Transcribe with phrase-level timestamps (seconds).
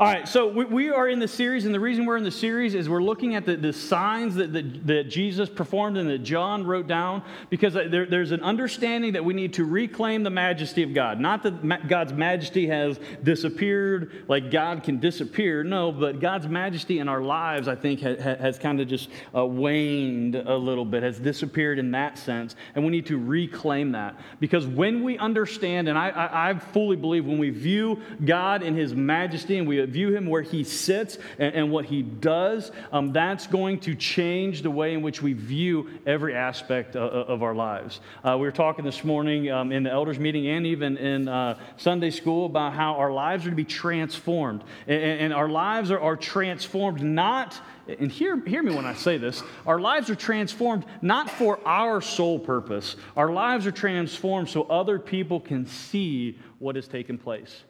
[0.00, 2.30] All right, so we, we are in the series, and the reason we're in the
[2.30, 6.20] series is we're looking at the, the signs that, that, that Jesus performed and that
[6.20, 10.84] John wrote down, because there, there's an understanding that we need to reclaim the majesty
[10.84, 11.18] of God.
[11.18, 17.08] Not that God's majesty has disappeared, like God can disappear, no, but God's majesty in
[17.08, 21.18] our lives, I think, has, has kind of just uh, waned a little bit, has
[21.18, 24.16] disappeared in that sense, and we need to reclaim that.
[24.38, 28.76] Because when we understand, and I, I, I fully believe when we view God in
[28.76, 33.12] His majesty and we view him where he sits and, and what he does, um,
[33.12, 37.54] that's going to change the way in which we view every aspect of, of our
[37.54, 38.00] lives.
[38.24, 41.58] Uh, we were talking this morning um, in the elders' meeting and even in uh,
[41.76, 44.62] Sunday school about how our lives are to be transformed.
[44.86, 49.16] And, and our lives are, are transformed not and hear, hear me when I say
[49.16, 52.96] this, our lives are transformed not for our sole purpose.
[53.16, 57.62] Our lives are transformed so other people can see what has taken place.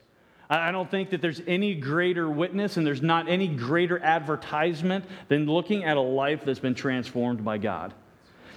[0.51, 5.47] I don't think that there's any greater witness and there's not any greater advertisement than
[5.47, 7.93] looking at a life that's been transformed by God.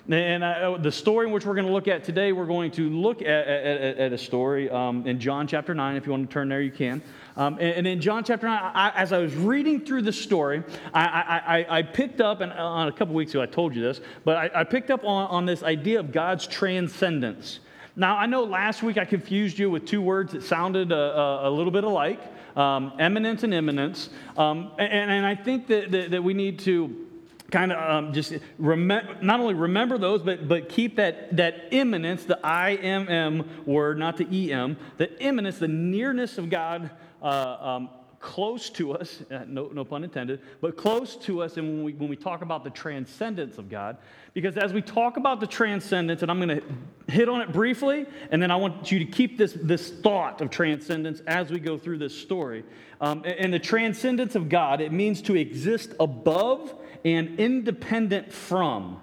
[0.10, 3.22] And I, the story which we're going to look at today, we're going to look
[3.22, 5.96] at, at, at a story um, in John chapter 9.
[5.96, 7.04] If you want to turn there, you can.
[7.38, 10.64] Um, and, and, in John chapter 9, I, as I was reading through the story,
[10.94, 14.02] I, I, I picked up, and on a couple weeks ago I told you this,
[14.26, 17.60] but I, picked up on, on this idea of God's transcendence.
[17.96, 21.50] Now, I know last week I confused you with two words that sounded a, a,
[21.50, 22.22] a little bit alike
[22.56, 24.10] um, eminence and immanence.
[24.38, 27.08] Um, and, and, I think that, that, that we need to
[27.50, 32.40] kind of um, just not only remember those, but, but keep that, that immanence, the
[32.46, 36.90] I M M word, not the E M, the immanence, the nearness of God.
[37.22, 37.90] Uh, um,
[38.22, 41.94] close to us, uh, no, no pun intended, but close to us and when we,
[41.94, 43.98] when we talk about the transcendence of God.
[44.34, 48.06] Because as we talk about the transcendence, and I'm going to hit on it briefly,
[48.32, 51.78] and then I want you to keep this, this thought of transcendence as we go
[51.78, 52.64] through this story.
[53.02, 59.02] Um, and the transcendence of God, it means to exist above and independent from.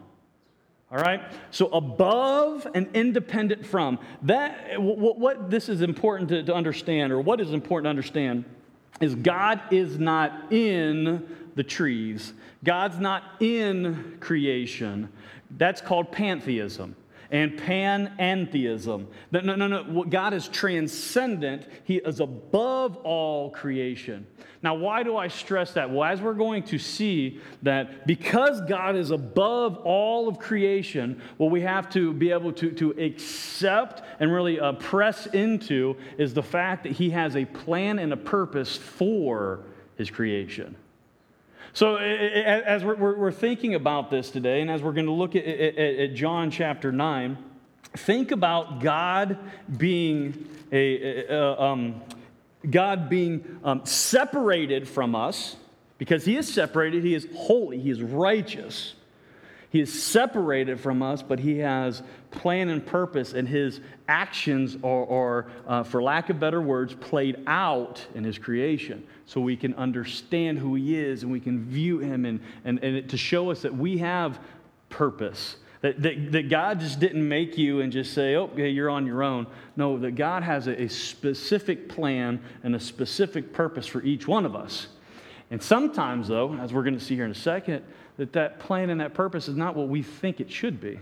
[0.90, 1.20] All right?
[1.50, 3.98] So above and independent from.
[4.22, 8.46] That, what, what this is important to, to understand, or what is important to understand,
[9.00, 12.32] is God is not in the trees.
[12.64, 15.08] God's not in creation.
[15.56, 16.96] That's called pantheism
[17.30, 19.06] and panentheism.
[19.30, 20.04] No, no, no.
[20.04, 24.26] God is transcendent, He is above all creation.
[24.62, 25.90] Now, why do I stress that?
[25.90, 31.50] Well, as we're going to see that because God is above all of creation, what
[31.50, 36.42] we have to be able to, to accept and really uh, press into is the
[36.42, 39.60] fact that He has a plan and a purpose for
[39.96, 40.74] His creation.
[41.72, 46.50] So, as we're, thinking about this today, and as we're going to look at, John
[46.50, 47.36] chapter 9,
[47.96, 49.38] think about God
[49.76, 51.28] being a,
[51.62, 52.02] um,
[52.68, 55.56] God being um, separated from us,
[55.98, 58.94] because He is separated, He is holy, He is righteous.
[59.70, 65.08] He is separated from us, but He has plan and purpose, and His actions are,
[65.10, 69.74] are uh, for lack of better words, played out in His creation so we can
[69.74, 73.62] understand who He is and we can view Him and, and, and to show us
[73.62, 74.40] that we have
[74.88, 75.56] purpose.
[75.80, 79.22] That, that, that God just didn't make you and just say, oh, you're on your
[79.22, 79.46] own.
[79.76, 84.44] No, that God has a, a specific plan and a specific purpose for each one
[84.44, 84.88] of us.
[85.50, 87.84] And sometimes, though, as we're going to see here in a second,
[88.18, 90.98] that that plan and that purpose is not what we think it should be.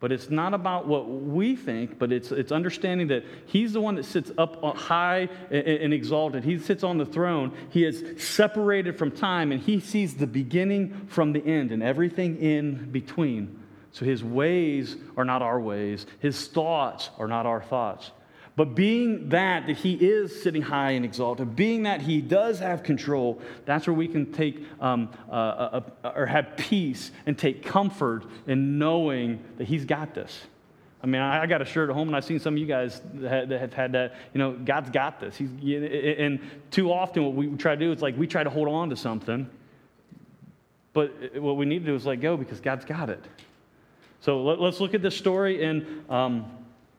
[0.00, 3.96] But it's not about what we think, but it's, it's understanding that He's the one
[3.96, 6.44] that sits up uh, high and exalted.
[6.44, 7.52] He sits on the throne.
[7.70, 12.38] He is separated from time, and He sees the beginning from the end and everything
[12.40, 13.60] in between.
[13.90, 18.12] So His ways are not our ways, His thoughts are not our thoughts.
[18.58, 22.82] But being that, that he is sitting high and exalted, being that he does have
[22.82, 27.64] control, that's where we can take um, uh, uh, uh, or have peace and take
[27.64, 30.40] comfort in knowing that he's got this.
[31.00, 33.00] I mean, I, got a shirt at home, and I've seen some of you guys
[33.14, 34.16] that have had that.
[34.34, 35.36] You know, God's got this.
[35.36, 35.50] He's,
[36.18, 36.40] and
[36.72, 38.96] too often, what we try to do is like we try to hold on to
[38.96, 39.48] something,
[40.94, 43.24] but what we need to do is let go because God's got it.
[44.20, 46.50] So let, us look at this story in um,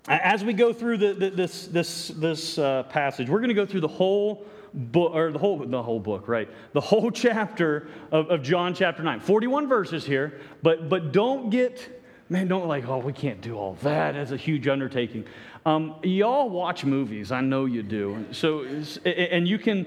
[0.09, 3.65] as we go through the, the, this, this, this uh, passage, we're going to go
[3.65, 6.49] through the whole book, or the whole, the whole book, right?
[6.73, 9.19] The whole chapter of, of John chapter 9.
[9.19, 11.98] 41 verses here, but, but don't get,
[12.29, 14.13] man, don't like, oh, we can't do all that.
[14.13, 15.25] That's a huge undertaking.
[15.65, 18.25] Um, y'all watch movies, I know you do.
[18.31, 18.65] So,
[19.03, 19.85] and you can,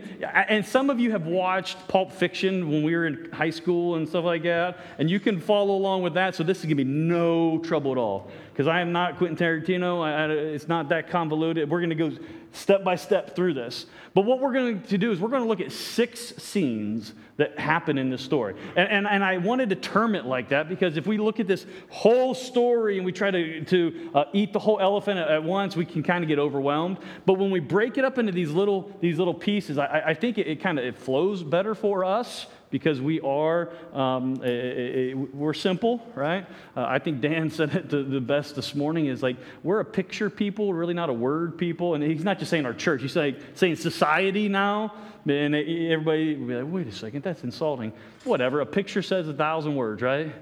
[0.48, 4.06] and some of you have watched Pulp Fiction when we were in high school and
[4.06, 6.34] stuff like that, and you can follow along with that.
[6.34, 10.02] So this is gonna be no trouble at all, because I am not Quentin Tarantino.
[10.02, 11.70] I, it's not that convoluted.
[11.70, 12.12] We're gonna go
[12.52, 13.86] step by step through this.
[14.14, 17.58] But what we're going to do is we're going to look at six scenes that
[17.58, 18.54] happen in this story.
[18.76, 21.46] And, and, and I wanted to term it like that because if we look at
[21.46, 25.42] this whole story and we try to, to uh, eat the whole elephant at, at,
[25.42, 26.98] once, we can kind of get overwhelmed.
[27.24, 30.36] But when we break it up into these little, these little pieces, I, I think
[30.36, 35.14] it, it kind of it flows better for us because we are um, a, a,
[35.14, 36.46] we're simple right?
[36.76, 39.84] Uh, i think dan said it the, the, best this morning is like we're a
[39.84, 41.94] picture people really not a word people.
[41.94, 44.94] And he's not just saying our church he's like saying society now.
[45.24, 47.92] And everybody will be like wait a second that's insulting.
[48.24, 50.32] Whatever a picture says a thousand words right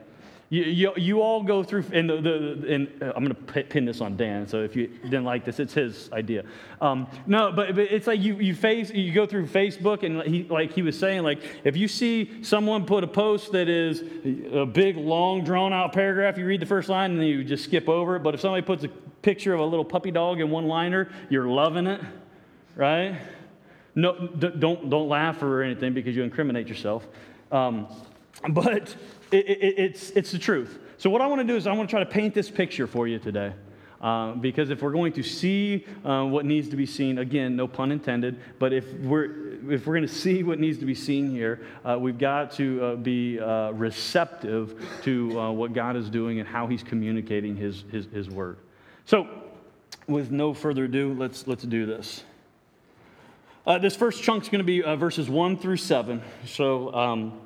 [0.52, 3.85] you, you, you, all go through, and, the, the, and uh, I'm going to pin
[3.85, 4.49] this on Dan.
[4.49, 6.44] So if you didn't like this, it's his idea.
[6.81, 10.43] Um, no, but, but, it's like you, you face, you go through Facebook, and he,
[10.43, 14.02] like he was saying, like if you see someone put a post that is
[14.52, 17.62] a big, long, drawn out paragraph, you read the first line and then you just
[17.62, 18.25] skip over it.
[18.25, 21.47] But if somebody puts a picture of a little puppy dog in one liner, you're
[21.47, 22.00] loving it,
[22.75, 23.20] right?
[23.94, 27.06] No, don't don't laugh or anything because you incriminate yourself.
[27.52, 27.87] Um,
[28.50, 28.94] but
[29.31, 30.78] it, it, it's, it's the truth.
[30.98, 32.87] So, what I want to do is, I want to try to paint this picture
[32.87, 33.52] for you today.
[34.00, 37.69] Uh, because if we're going to see uh, what needs to be seen, again, no
[37.69, 41.31] pun intended, but if we're, if we're going to see what needs to be seen
[41.31, 46.40] here, uh, we've got to uh, be uh, receptive to uh, what God is doing
[46.40, 48.56] and how He's communicating His, his, his word.
[49.04, 49.28] So,
[50.06, 52.25] with no further ado, let's, let's do this.
[53.82, 56.22] this first chunk is going to be verses 1 through 7.
[56.46, 57.38] So, um,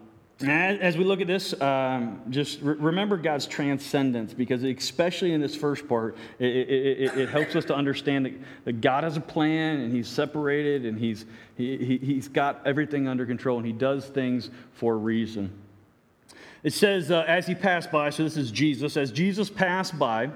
[0.50, 5.55] as we look at this, um, just re- remember God's transcendence because, especially in this
[5.55, 8.32] first part, it, it, it, helps us to understand that,
[8.64, 11.26] that, God has a plan and He's separated and he's,
[11.56, 15.52] he, he, He's got everything under control and He does things for a reason.
[16.62, 20.31] It says, uh, as He passed by, so this is Jesus, as Jesus passed by,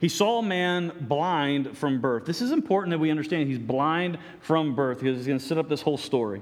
[0.00, 2.24] he saw a man blind from birth.
[2.24, 5.58] This is important that we understand he's blind from birth because he's going to set
[5.58, 6.40] up this whole story.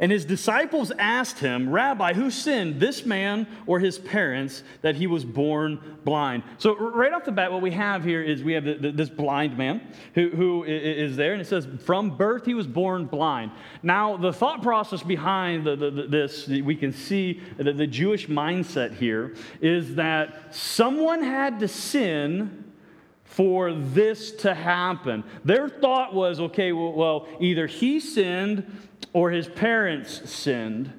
[0.00, 5.06] And his disciples asked him, Rabbi, who sinned, this man or his parents, that he
[5.06, 6.42] was born blind?
[6.56, 9.82] So, right off the bat, what we have here is we have this blind man
[10.14, 13.52] who, who is there, and it says, From birth he was born blind.
[13.82, 19.36] Now, the thought process behind the, this, we can see that the Jewish mindset here
[19.60, 22.72] is that someone had to sin
[23.24, 25.24] for this to happen.
[25.44, 30.92] Their thought was okay, well, well, either he sinned or his parents sinned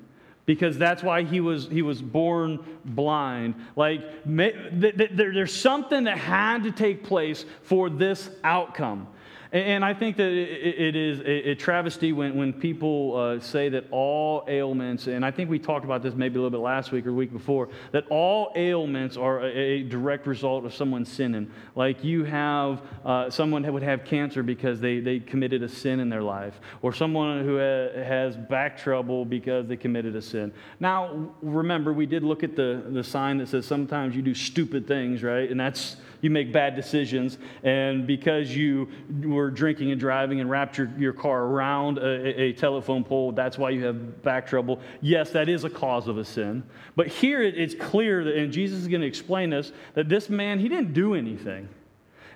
[0.45, 3.55] because that's why he was, he was born blind.
[3.75, 9.07] Like, there's something that had to take place for this outcome.
[9.53, 14.45] And I think that it is a travesty when, when people uh, say that all
[14.47, 17.11] ailments, and I think we talked about this maybe a little bit last week or
[17.11, 21.51] week before, that all ailments are a direct result of someone sinning.
[21.75, 25.99] Like you have uh, someone who would have cancer because they, they committed a sin
[25.99, 30.53] in their life, or someone who has back trouble because they committed a sin.
[30.79, 34.87] Now, remember, we did look at the, the sign that says sometimes you do stupid
[34.87, 35.51] things, right?
[35.51, 38.87] And that's you make bad decisions, and because you
[39.23, 43.57] were drinking and driving and wrapped your, your car around a, a telephone pole, that's
[43.57, 44.79] why you have back trouble.
[45.01, 46.63] Yes, that is a cause of a sin.
[46.95, 50.59] But here it's clear, that, and Jesus is going to explain this, that this man,
[50.59, 51.67] he didn't do anything.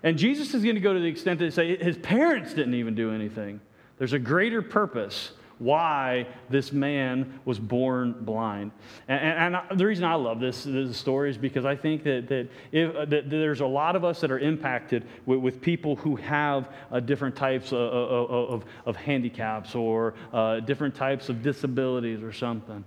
[0.03, 2.95] And Jesus is going to go to the extent that say his parents didn't even
[2.95, 3.59] do anything.
[3.97, 8.71] There's a greater purpose why this man was born blind.
[9.07, 12.27] And, and, and, the reason I love this, this story is because I think that,
[12.27, 16.15] that, if, that there's a lot of us that are impacted with, with people who
[16.17, 22.33] have uh, different types of, of, of handicaps or uh, different types of disabilities or
[22.33, 22.83] something.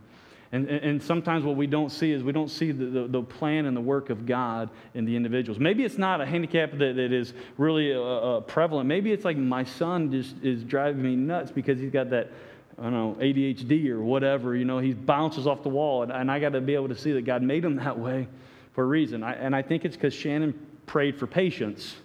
[0.50, 3.66] And, and, sometimes what we don't see is we don't see the, the, the, plan
[3.66, 5.58] and the work of God in the individuals.
[5.58, 8.88] Maybe it's not a handicap that, that is really uh, uh prevalent.
[8.88, 12.30] Maybe it's like my son just is driving me nuts because he's got that
[12.78, 16.04] I don't know, ADHD or whatever, you know, he bounces off the wall.
[16.04, 18.28] And, and I got to be able to see that God made him that way
[18.72, 19.24] for a reason.
[19.24, 20.54] I, and I think it's because Shannon
[20.86, 21.96] prayed for patience.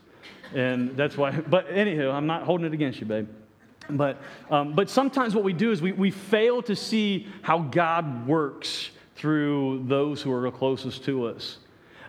[0.55, 3.27] And that's why, but anywho, I'm not holding it against you, babe.
[3.89, 8.25] But, um, but sometimes what we do is we, we fail to see how God
[8.25, 11.59] works through those who are closest to us.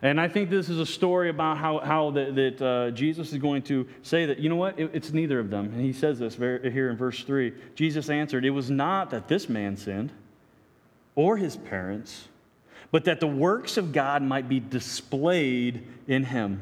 [0.05, 3.39] And I think this is a story about how, how that, that uh, Jesus is
[3.39, 5.73] going to say that, you know what, it, it's neither of them.
[5.73, 7.55] And he says this very, here in verse 3.
[7.75, 10.13] Jesus answered, It was not that this man sinned
[11.15, 12.29] or his parents,
[12.91, 16.61] but that the works of God might be displayed in him.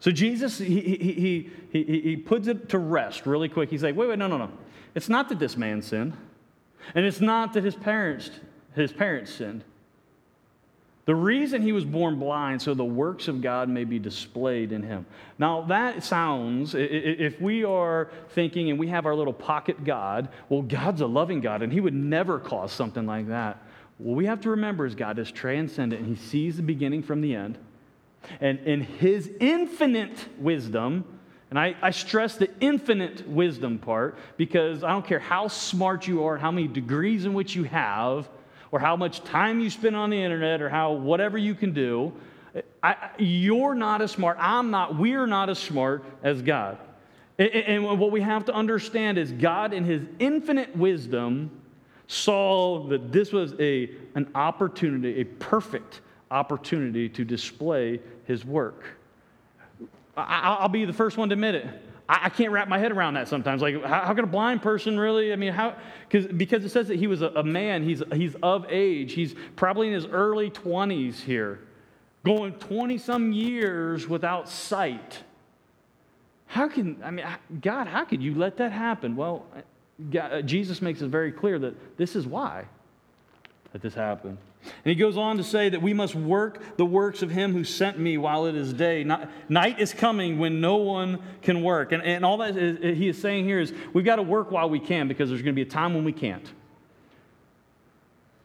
[0.00, 3.68] So Jesus, he, he, he, he, he puts it to rest really quick.
[3.68, 4.50] He's like, wait, wait, no, no, no.
[4.94, 6.14] It's not that this man sinned,
[6.94, 8.30] and it's not that his parents,
[8.74, 9.64] his parents sinned.
[11.06, 14.82] The reason he was born blind, so the works of God may be displayed in
[14.82, 15.06] him.
[15.38, 20.62] Now, that sounds, if we are thinking and we have our little pocket God, well,
[20.62, 23.62] God's a loving God, and he would never cause something like that.
[23.98, 27.20] What we have to remember is God is transcendent, and he sees the beginning from
[27.20, 27.56] the end.
[28.40, 31.04] And in his infinite wisdom,
[31.50, 36.24] and I, I, stress the infinite wisdom part because I don't care how smart you
[36.24, 38.28] are, how many degrees in which you have,
[38.70, 42.12] or how much time you spend on the internet, or how whatever you can do,
[42.82, 44.38] I, you're not as smart.
[44.40, 44.96] I'm not.
[44.96, 46.78] We're not as smart as God.
[47.38, 51.50] And, and what we have to understand is God, in His infinite wisdom,
[52.06, 58.84] saw that this was a, an opportunity, a perfect opportunity to display His work.
[60.16, 61.66] I, will be the first one to admit it.
[62.08, 63.62] I, I, can't wrap my head around that sometimes.
[63.62, 65.32] Like, how, how can a blind person really?
[65.32, 65.76] I mean, how?
[66.10, 69.34] Cause, because it says that he was a, a man, he's, he's of age, he's
[69.56, 71.60] probably in his early 20s here,
[72.24, 75.22] going 20 some years without sight.
[76.46, 77.26] How can, I mean,
[77.60, 79.16] God, how could you let that happen?
[79.16, 79.46] Well,
[80.10, 82.66] God, uh, Jesus makes it very clear that this is why
[83.72, 84.38] that this happened.
[84.84, 87.64] And he goes on to say that we must work the works of him who
[87.64, 89.04] sent me while it is day.
[89.48, 91.92] Night is coming when no one can work.
[91.92, 94.68] And, and all that is, he is saying here is we've got to work while
[94.68, 96.50] we can because there's going to be a time when we can't.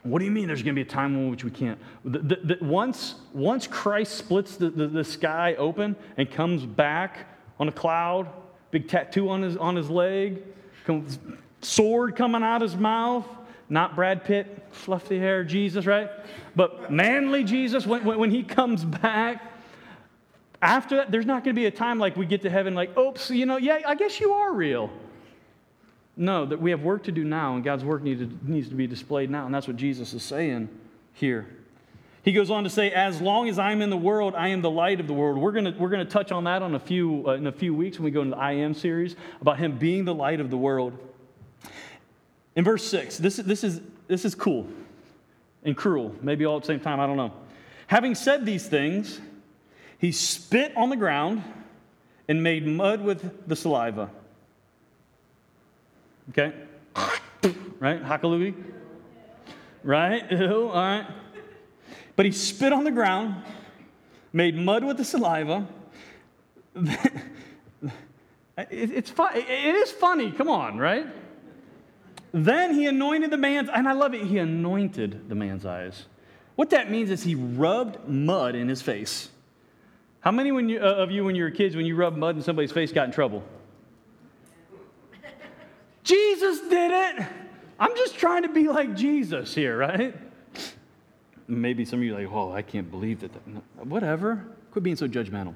[0.04, 1.80] What do you mean there's going to be a time in which we can't?
[2.04, 7.28] The, the, the, once, once Christ splits the, the, sky open and comes back
[7.60, 8.28] on a cloud,
[8.72, 10.42] big tattoo on his, on his leg,
[11.62, 13.28] sword coming out of his mouth,
[13.72, 16.10] not Brad Pitt, fluffy hair Jesus, right?
[16.58, 19.42] But manly Jesus, when, when, he comes back,
[20.62, 22.96] after that, there's not going to be a time like we get to heaven, like,
[22.98, 24.92] oops, you know, yeah, I guess you are real.
[26.18, 28.88] No, that we have work to do now, and God's work needed, needs to be
[28.88, 30.68] displayed now, and that's what Jesus is saying
[31.14, 31.48] here.
[32.24, 34.70] He goes on to say, "As long as I'm in the world, I am the
[34.70, 37.32] light of the world." We're going we're to touch on that on a few uh,
[37.32, 40.06] in a few weeks when we go into the I am series about him being
[40.06, 40.94] the light of the world.
[42.56, 44.68] In verse 6, this, this, is, this is cool
[45.64, 47.32] and cruel, maybe all at the same time, I don't know.
[47.88, 49.20] Having said these things,
[49.98, 51.44] he spit on the ground
[52.28, 54.10] and made mud with the saliva.
[56.30, 56.54] Okay?
[57.80, 58.04] right?
[58.04, 58.56] Hakalugi?
[59.84, 60.32] Right?
[60.32, 61.08] Ew, all right.
[62.16, 63.44] But he spit on the ground,
[64.34, 65.68] made mud with the saliva.
[68.58, 69.36] it's fun.
[69.36, 71.08] It is funny, come on, right?
[72.34, 76.06] Then he anointed the man's, and I love it, he anointed the man's eyes.
[76.56, 79.30] What that means is he rubbed mud in his face.
[80.22, 82.42] How many you, uh, of you, when you were kids, when you rubbed mud in
[82.42, 83.44] somebody's face, got in trouble?
[86.04, 87.26] Jesus did it.
[87.80, 90.16] I'm just trying to be like Jesus here, right?
[91.48, 93.32] Maybe some of you are like, oh, I can't believe that.
[93.84, 94.46] Whatever.
[94.70, 95.56] Quit being so judgmental.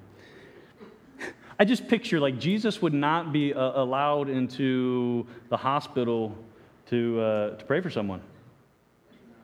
[1.59, 6.35] I just picture like Jesus would not be uh, allowed into the hospital
[6.89, 8.21] to, uh, to pray for someone.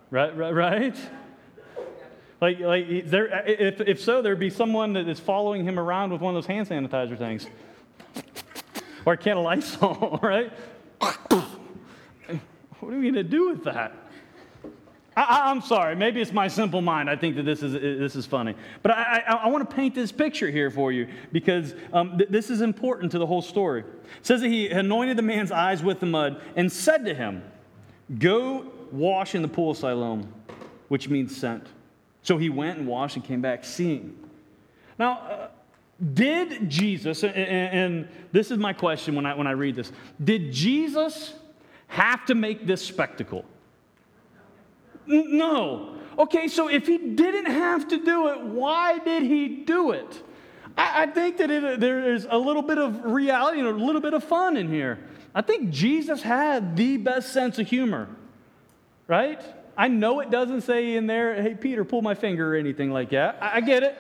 [0.09, 0.35] Right?
[0.35, 0.53] Right?
[0.53, 0.95] right?
[2.41, 6.21] Like, like there, if, if so, there'd be someone that is following him around with
[6.21, 7.45] one of those hand sanitizer things.
[9.05, 10.51] or a can of Lysol, right?
[12.79, 13.95] what are we going to do with that?
[15.29, 15.95] I, am sorry.
[15.95, 17.09] Maybe it's my simple mind.
[17.09, 18.55] I think that this is, this is funny.
[18.81, 22.29] But I, I, I want to paint this picture here for you because um, th-
[22.29, 23.81] this is important to the whole story.
[23.81, 27.43] It says that he anointed the man's eyes with the mud and said to him,
[28.19, 30.31] Go wash in the pool of Siloam,
[30.87, 31.67] which means sent.
[32.23, 34.17] So he went and washed and came back seeing.
[34.99, 35.47] Now, uh,
[36.13, 39.91] did Jesus, and, and this is my question when I, when I read this,
[40.23, 41.33] did Jesus
[41.87, 43.45] have to make this spectacle?
[45.05, 45.95] No.
[46.17, 50.23] Okay, so if he didn't have to do it, why did he do it?
[50.77, 54.01] I, I think that it, there is a little bit of reality and a little
[54.01, 54.99] bit of fun in here.
[55.33, 58.09] I think Jesus had the best sense of humor,
[59.07, 59.41] right?
[59.77, 63.11] I know it doesn't say in there, hey, Peter, pull my finger or anything like
[63.11, 63.37] that.
[63.41, 63.97] I, I get it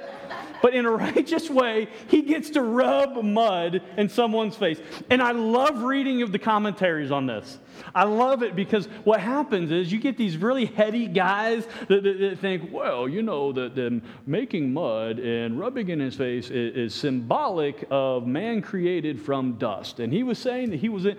[0.61, 4.79] but in a righteous way, he gets to rub mud in someone's face.
[5.09, 7.59] And I love reading of the commentaries on this.
[7.95, 12.19] I love it because what happens is you get these really heady guys that, that,
[12.19, 16.93] that think, well, you know, that making mud and rubbing in his face is, is
[16.93, 19.99] symbolic of man created from dust.
[19.99, 21.17] And he was saying that he was in.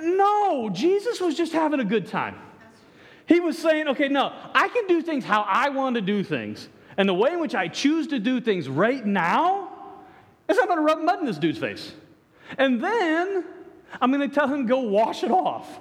[0.00, 2.36] No, Jesus was just having a good time.
[3.26, 6.68] He was saying, okay, no, I can do things how I want to do things.
[6.96, 9.70] And the way in which I choose to do things right now
[10.48, 11.92] is I'm going to rub mud in this dude's face.
[12.58, 13.44] And then
[14.00, 15.80] I'm going to tell him go wash it off.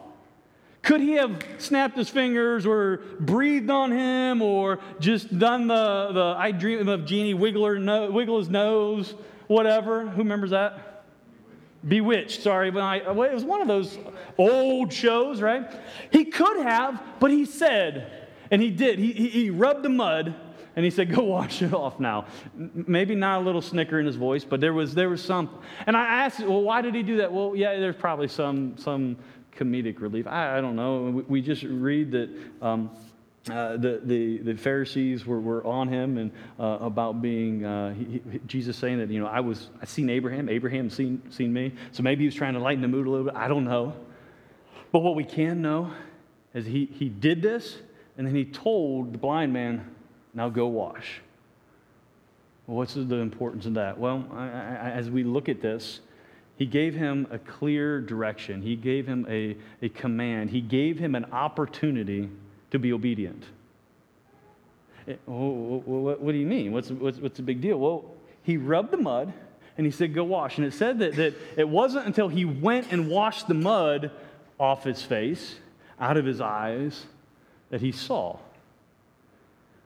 [0.81, 6.35] Could he have snapped his fingers or breathed on him or just done the, the
[6.37, 9.15] I dream of Jeannie wiggle, no, wiggle his nose,
[9.47, 10.05] whatever?
[10.09, 11.05] Who remembers that?
[11.87, 13.97] Bewitched, sorry, but I, it was one of those
[14.37, 15.69] old shows, right?
[16.11, 18.99] He could have, but he said, and he did.
[18.99, 20.35] He, he, he rubbed the mud
[20.75, 22.25] and he said, Go wash it off now.
[22.55, 25.49] Maybe not a little snicker in his voice, but there was, there was some.
[25.85, 27.31] And I asked, Well, why did he do that?
[27.31, 29.17] Well, yeah, there's probably some, some
[29.55, 30.27] comedic relief.
[30.27, 31.03] I, I don't know.
[31.03, 32.29] We, we, just read that.
[32.61, 32.89] Um,
[33.51, 38.21] uh, the, the, the Pharisees were, were on him and uh, about being, uh, he,
[38.31, 41.73] he, Jesus saying that, you know, I was, I seen Abraham, Abraham seen, seen me.
[41.91, 43.35] So maybe he was trying to lighten the mood a little bit.
[43.35, 43.95] I don't know.
[44.93, 45.91] But what we can know
[46.53, 47.79] is he, he did this
[48.17, 49.92] and then he told the blind man,
[50.33, 51.21] now go wash.
[52.67, 53.97] Well, what's the importance of that?
[53.97, 55.99] Well, I, I, as we look at this,
[56.55, 58.61] he gave him a clear direction.
[58.61, 60.51] He gave him a, a command.
[60.51, 62.29] He gave him an opportunity
[62.71, 63.43] to be obedient.
[65.07, 66.71] Eh, it, oh, what, what, do you mean?
[66.71, 67.79] What's, what's, what's the big deal?
[67.79, 68.05] Well,
[68.43, 69.33] he rubbed the mud
[69.77, 70.57] and he said, Go wash.
[70.57, 74.11] And it said that, that it wasn't until he went and washed the mud
[74.59, 75.55] off his face,
[75.99, 77.05] out of his eyes,
[77.71, 78.37] that he saw.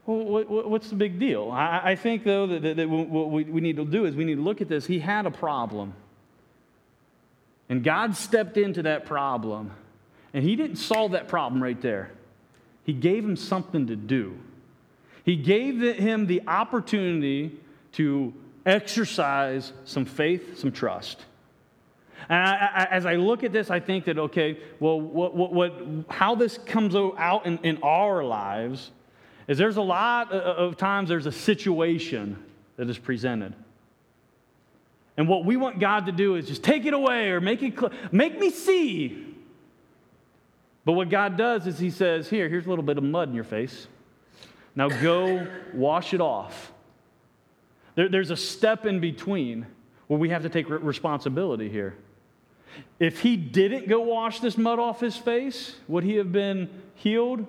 [0.08, 1.52] Well, what's the big deal?
[1.52, 4.70] I, think, though, that, what we need to do is we need to look at
[4.70, 4.88] this.
[4.88, 5.94] He had a problem.
[7.68, 9.72] And God stepped into that problem.
[10.34, 12.12] And He didn't solve that problem right there,
[12.86, 14.38] He gave him something to do.
[15.26, 17.60] He gave him the opportunity
[17.94, 18.34] to
[18.66, 21.26] exercise some faith, some trust.
[22.30, 25.52] And I, I, as I look at this, I think that, okay, well, what, what,
[25.52, 28.92] what, how this comes out in, in our lives
[29.48, 32.44] is there's a lot of times there's a situation
[32.76, 33.54] that is presented.
[35.16, 37.78] And what we want God to do is just take it away or make it
[37.78, 39.26] cl- make me see.
[40.86, 43.36] But what God does is he says, "Here, here's a little bit of mud in
[43.36, 43.88] your face.
[44.76, 46.72] Now go wash it off."
[47.96, 49.66] There, there's a step in between
[50.06, 51.96] where we have to take responsibility here.
[53.00, 57.46] If he didn't go wash this mud off his face, would he have been healed?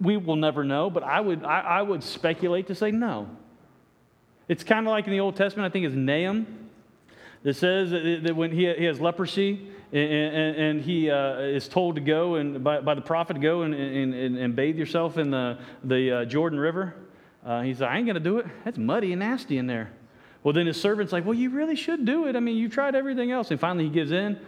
[0.00, 3.28] We will never know, but I would, I, I would speculate to say no.
[4.48, 6.46] It's kind of like in the Old Testament, I think it's Nahum
[7.42, 12.00] that says that when he, he has leprosy and, and he uh, is told to
[12.00, 15.58] go and by, by the prophet to go and, and, and, bathe yourself in the,
[15.84, 16.94] the uh, Jordan River,
[17.44, 18.46] uh, he's like, I ain't going to do it.
[18.64, 19.90] That's muddy and nasty in there.
[20.42, 22.36] Well, then his servant's like, Well, you really should do it.
[22.36, 23.50] I mean, you tried everything else.
[23.50, 24.38] And finally he gives in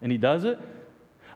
[0.00, 0.58] and he does it.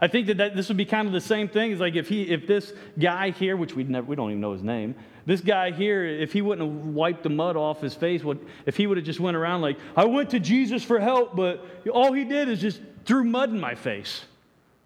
[0.01, 1.73] I think that, that this would be kind of the same thing.
[1.73, 4.53] It's like if he, if this guy here, which we never, we don't even know
[4.53, 8.23] his name, this guy here, if he wouldn't have wiped the mud off his face,
[8.23, 11.35] what, if he would have just went around like, I went to Jesus for help,
[11.35, 14.25] but all he did is just threw mud in my face.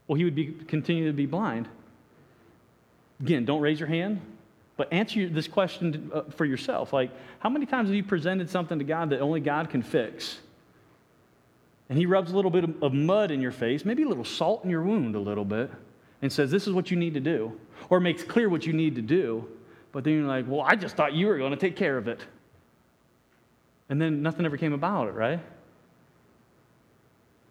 [0.07, 1.68] Well, he would be continue to be blind.
[3.20, 4.20] Again, don't raise your hand.
[4.77, 6.94] But answer this question uh, for yourself.
[6.94, 10.38] Like, how many times have you presented something to God that only God can fix?
[11.90, 14.64] And He rubs a little bit of mud in your face, maybe a little salt
[14.64, 15.70] in your wound a little bit,
[16.22, 17.61] and says, This is what you need to do.
[17.90, 19.46] Or makes clear what you need to do.
[19.92, 22.09] But then you're like, Well, I just thought you were going to take care of
[22.09, 22.24] it.
[23.90, 25.40] And then nothing ever came about it, right?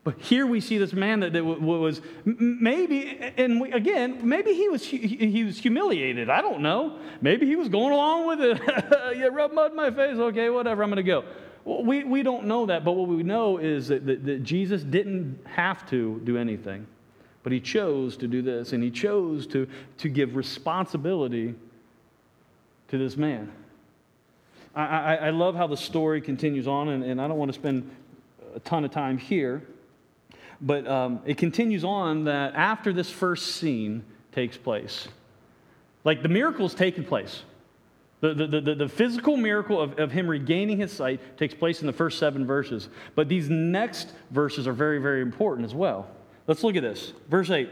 [0.05, 4.69] But here we see this man that, that was maybe, and we, again, maybe he
[4.69, 6.29] was, he was humiliated.
[6.29, 6.97] I don't know.
[7.21, 8.61] Maybe he was going along with it.
[9.17, 10.15] yeah, rub mud in my face.
[10.15, 11.25] Okay, whatever, I'm going to go.
[11.69, 14.81] Well, we, we don't know that, but what we know is that, that, that Jesus
[14.81, 16.87] didn't have to do anything.
[17.43, 19.67] But he chose to do this, and he chose to,
[19.99, 21.53] to give responsibility
[22.87, 23.51] to this man.
[24.73, 27.59] I, I, I love how the story continues on, and, and I don't want to
[27.59, 27.91] spend
[28.55, 29.61] a ton of time here.
[30.59, 35.07] But um, it continues on that after this first scene takes place,
[36.03, 37.43] like the miracle's taken place.
[38.21, 41.87] The, the, the, the, physical miracle of, of him regaining his sight takes place in
[41.87, 42.89] the first seven verses.
[43.15, 46.09] But these next verses are very, very important as well.
[46.45, 47.13] Let's look at this.
[47.29, 47.69] Verse 8.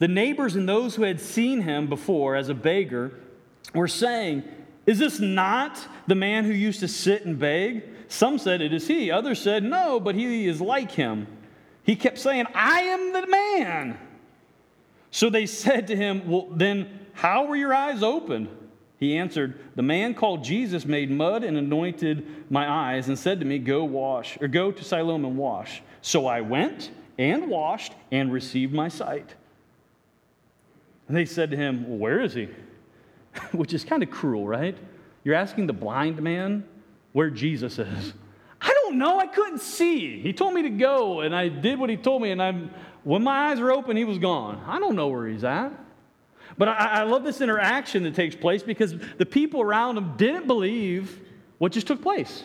[0.00, 3.12] The neighbors and those who had seen him before as a beggar
[3.72, 4.42] were saying,
[4.86, 5.78] Is this not
[6.08, 7.84] the man who used to sit and beg?
[8.08, 9.12] Some said, It is he.
[9.12, 11.28] Others said, No, but he is like him.
[11.84, 13.98] He kept saying, I am the man.
[15.12, 18.48] So they said to him, Well, then how were your eyes opened?
[19.00, 23.46] He answered, The man called Jesus made mud and anointed my eyes and said to
[23.46, 25.82] me, Go wash, or go to Siloam and wash.
[26.02, 29.34] So I went and washed and received my sight.
[31.08, 32.50] And they said to him, Well, where is he?
[33.52, 34.76] Which is kind of cruel, right?
[35.24, 36.64] You're asking the blind man
[37.12, 38.12] where Jesus is
[38.60, 39.18] I don't know.
[39.18, 40.20] I couldn't see.
[40.20, 42.70] He told me to go, and I did what he told me, and I'm
[43.02, 44.62] When my eyes were open, he was gone.
[44.66, 45.72] I don't know where he's at.
[46.58, 50.46] But I, I love this interaction that takes place because the people around him didn't
[50.46, 51.20] believe
[51.58, 52.44] what just took place.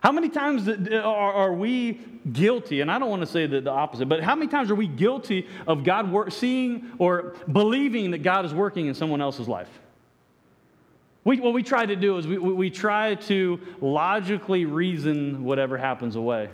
[0.00, 2.00] How many times are we
[2.32, 2.80] guilty?
[2.80, 5.46] And I don't want to say the, opposite, but how many times are we guilty
[5.66, 9.68] of God seeing or believing that God is working in someone else's life?
[11.22, 16.16] We, what we try to do is we, we try to logically reason whatever happens
[16.16, 16.48] away.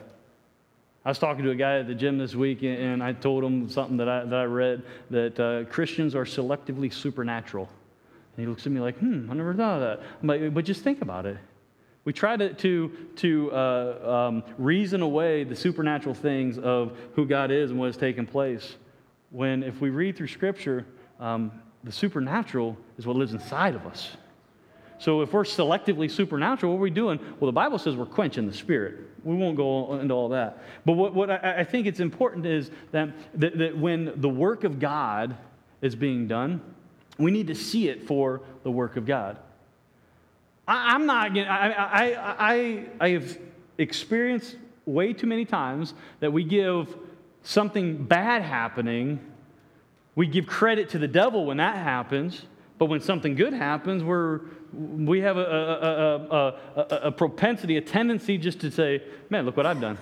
[1.06, 3.70] I was talking to a guy at the gym this week, and I told him
[3.70, 7.68] something that I, that I read that uh, Christians are selectively supernatural.
[8.36, 10.26] And he looks at me like, hmm, I never thought of that.
[10.26, 11.36] Like, but just think about it.
[12.04, 12.88] We try to, to,
[13.18, 17.96] to uh, um, reason away the supernatural things of who God is and what has
[17.96, 18.74] taken place.
[19.30, 20.86] When, if we read through Scripture,
[21.20, 21.52] um,
[21.84, 24.10] the supernatural is what lives inside of us.
[24.98, 27.18] So if we're selectively supernatural, what are we doing?
[27.38, 29.00] Well, the Bible says we're quenching the spirit.
[29.24, 30.62] We won't go into all that.
[30.84, 34.64] But what, what I, I think it's important is that, that, that when the work
[34.64, 35.36] of God
[35.82, 36.60] is being done,
[37.18, 39.38] we need to see it for the work of God.
[40.68, 43.38] I, am not, I, I, I, I have
[43.78, 46.96] experienced way too many times that we give
[47.42, 49.20] something bad happening,
[50.14, 52.46] we give credit to the devil when that happens,
[52.78, 54.40] but when something good happens, we're
[54.76, 59.66] we have a, a, a, a, propensity, a tendency just to say, man, look what
[59.66, 59.98] I've done.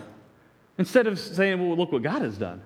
[0.79, 2.61] Instead of saying, well, look what God has done.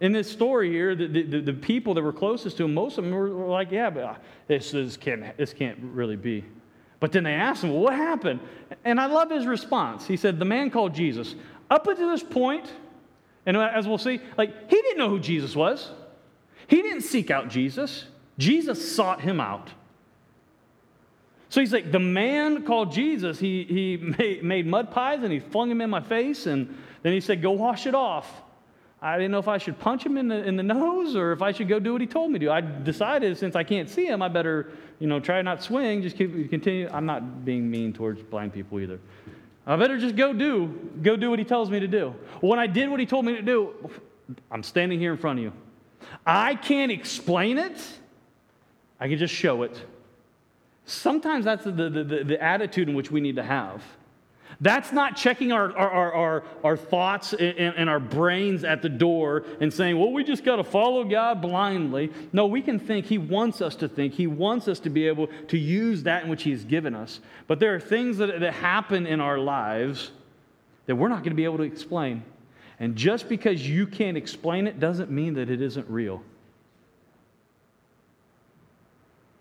[0.00, 3.04] In this story here, the, the, the people that were closest to him, most of
[3.04, 4.14] them were, like, yeah, but uh,
[4.46, 6.44] this, this, can't, this can't really be.
[7.00, 8.40] But then they asked him, well, what happened?
[8.84, 10.06] And I love his response.
[10.06, 11.34] He said, the man called Jesus.
[11.70, 12.70] Up until this point,
[13.46, 15.90] and as we'll see, like, he didn't know who Jesus was.
[16.66, 18.04] He didn't seek out Jesus.
[18.40, 19.68] Jesus sought him out.
[21.50, 25.40] So he's like, the man called Jesus, he, he made, made mud pies and he
[25.40, 28.28] flung them in my face, and then he said, Go wash it off.
[29.02, 31.40] I didn't know if I should punch him in the, in the nose or if
[31.40, 32.50] I should go do what he told me to.
[32.50, 36.16] I decided since I can't see him, I better, you know, try not swing, just
[36.16, 36.88] keep, continue.
[36.92, 39.00] I'm not being mean towards blind people either.
[39.66, 40.66] I better just go do,
[41.02, 42.14] go do what he tells me to do.
[42.40, 43.90] When I did what he told me to do,
[44.50, 45.52] I'm standing here in front of you.
[46.26, 47.80] I can't explain it.
[49.00, 49.82] I can just show it.
[50.84, 53.82] Sometimes that's the, the, the, the attitude in which we need to have.
[54.60, 59.72] That's not checking our, our, our, our, thoughts and, our brains at the door and
[59.72, 62.12] saying, well, we just got to follow God blindly.
[62.32, 63.06] No, we can think.
[63.06, 64.12] He wants us to think.
[64.12, 67.20] He wants us to be able to use that in which He's given us.
[67.46, 70.10] But there are things that, that happen in our lives
[70.84, 72.22] that we're not going to be able to explain.
[72.78, 76.22] And just because you can't explain it doesn't mean that it isn't real.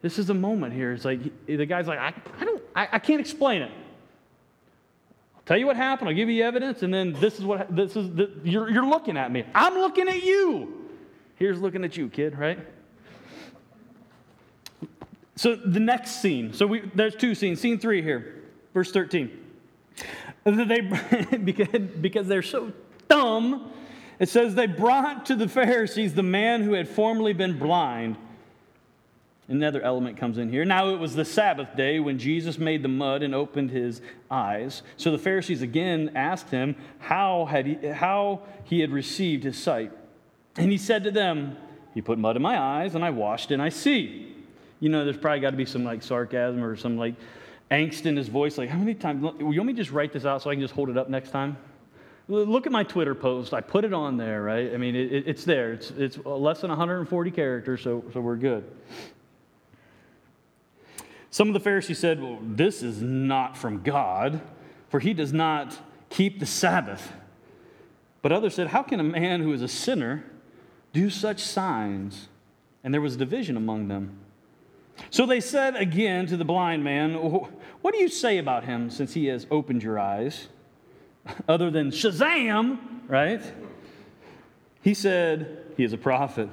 [0.01, 0.93] This is a moment here.
[0.93, 3.71] It's like the guy's like, I, I don't, I, I can't explain it.
[5.35, 6.09] I'll tell you what happened.
[6.09, 8.13] I'll give you evidence, and then this is what this is.
[8.13, 9.43] The, you're, you're looking at me.
[9.53, 10.89] I'm looking at you.
[11.35, 12.37] Here's looking at you, kid.
[12.37, 12.59] Right.
[15.35, 16.53] So the next scene.
[16.53, 17.61] So we, there's two scenes.
[17.61, 19.31] Scene three here, verse 13.
[20.45, 20.81] They
[21.43, 22.71] because, because they're so
[23.07, 23.71] dumb.
[24.19, 28.17] It says they brought to the Pharisees the man who had formerly been blind.
[29.49, 30.63] Another element comes in here.
[30.63, 34.83] Now it was the Sabbath day when Jesus made the mud and opened his eyes.
[34.95, 39.91] So the Pharisees again asked him how, had he, how he had received his sight.
[40.55, 41.57] And he said to them,
[41.95, 44.35] He put mud in my eyes, and I washed, and I see.
[44.79, 47.15] You know, there's probably got to be some like sarcasm or some like
[47.71, 48.55] angst in his voice.
[48.55, 49.23] Like, how many times?
[49.39, 51.09] You want me to just write this out so I can just hold it up
[51.09, 51.57] next time?
[52.27, 53.55] Look at my Twitter post.
[53.55, 54.71] I put it on there, right?
[54.71, 55.73] I mean, it, it's there.
[55.73, 58.63] It's, it's less than 140 characters, so, so we're good.
[61.31, 64.41] Some of the Pharisees said, Well, this is not from God,
[64.89, 65.77] for he does not
[66.09, 67.13] keep the Sabbath.
[68.21, 70.23] But others said, How can a man who is a sinner
[70.93, 72.27] do such signs?
[72.83, 74.17] And there was division among them.
[75.11, 79.13] So they said again to the blind man, What do you say about him since
[79.13, 80.47] he has opened your eyes?
[81.47, 83.41] Other than Shazam, right?
[84.81, 86.49] He said, He is a prophet.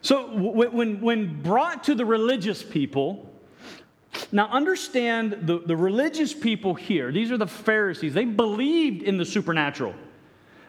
[0.00, 3.27] So when, when brought to the religious people,
[4.32, 9.24] now, understand the, the religious people here, these are the Pharisees, they believed in the
[9.24, 9.94] supernatural.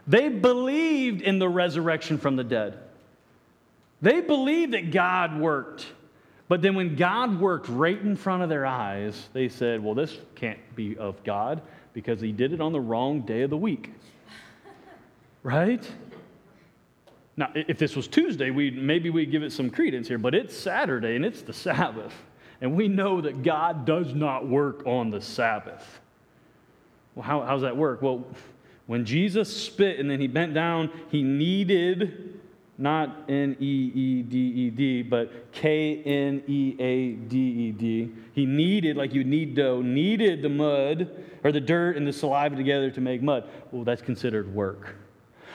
[0.07, 2.77] They believed in the resurrection from the dead.
[4.01, 5.87] They believed that God worked.
[6.47, 10.17] But then when God worked right in front of their eyes, they said, well, this
[10.35, 11.61] can't be of God
[11.93, 13.93] because he did it on the wrong day of the week.
[15.43, 15.87] right?
[17.37, 20.57] Now, if this was Tuesday, we maybe we'd give it some credence here, but it's
[20.57, 22.13] Saturday and it's the Sabbath.
[22.61, 25.99] And we know that God does not work on the Sabbath.
[27.15, 28.01] Well, how, how does that work?
[28.01, 28.25] Well,
[28.89, 32.39] When Jesus spit and then he bent down, he kneaded,
[32.79, 38.11] not N E E D E D, but K N E A D E D.
[38.33, 42.55] He kneaded, like you knead dough, kneaded the mud or the dirt and the saliva
[42.55, 43.47] together to make mud.
[43.71, 44.95] Well, that's considered work.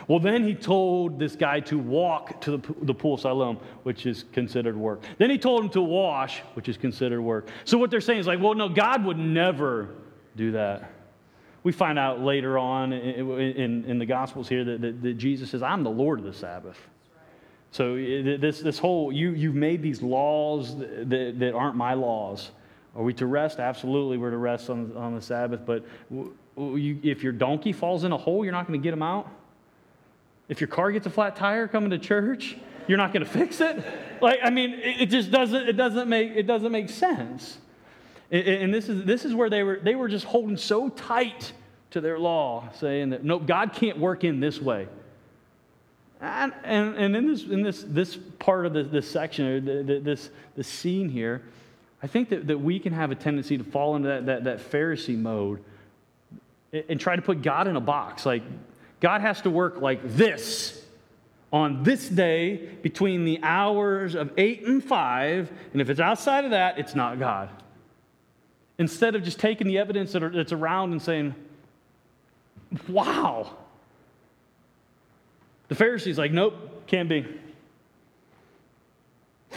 [0.06, 4.06] Well, then he told this guy to walk to the, the pool of Siloam, which
[4.06, 5.02] is considered work.
[5.18, 7.48] Then he told him to wash, which is considered work.
[7.64, 9.88] So what they're saying is like, well, no, God would never
[10.36, 10.90] do that.
[11.62, 15.50] We find out later on in, in, in the Gospels here that, that, that, Jesus
[15.50, 16.78] says, I'm the Lord of the Sabbath.
[17.70, 22.50] So this, this whole, you, you've made these laws that, that aren't my laws.
[22.94, 23.58] Are we to rest?
[23.58, 25.64] Absolutely, we're to rest on, on the Sabbath.
[25.64, 25.84] But
[26.56, 29.28] you, if your donkey falls in a hole, you're not going to get him out?
[30.48, 33.60] If your car gets a flat tire coming to church, you're not going to fix
[33.60, 33.82] it?
[34.20, 37.58] Like, I mean, it just doesn't, it doesn't, make, it doesn't make sense.
[38.30, 41.52] And this is, this is where they were, they were just holding so tight
[41.90, 44.88] to their law, saying that, no, God can't work in this way.
[46.20, 49.60] And, and, and in, this, in this, this part of this, this section, or
[50.00, 51.42] this, this scene here,
[52.02, 54.58] I think that, that we can have a tendency to fall into that, that, that
[54.58, 55.62] Pharisee mode
[56.72, 58.26] and try to put God in a box.
[58.26, 58.42] Like,
[59.04, 60.82] God has to work like this
[61.52, 66.52] on this day between the hours of 8 and 5, and if it's outside of
[66.52, 67.50] that, it's not God.
[68.78, 71.34] Instead of just taking the evidence that's around and saying,
[72.88, 73.54] wow.
[75.68, 77.26] The Pharisees, like, nope, can't be.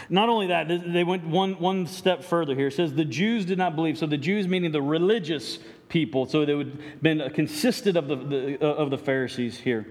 [0.09, 2.67] Not only that, they went one, one step further here.
[2.67, 3.97] It says the Jews did not believe.
[3.97, 8.15] So the Jews, meaning the religious people, so they would have been consisted of the,
[8.15, 9.87] the, uh, of the Pharisees here.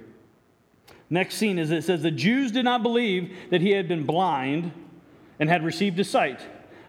[1.09, 4.73] Next scene is it says the Jews did not believe that he had been blind
[5.39, 6.41] and had received his sight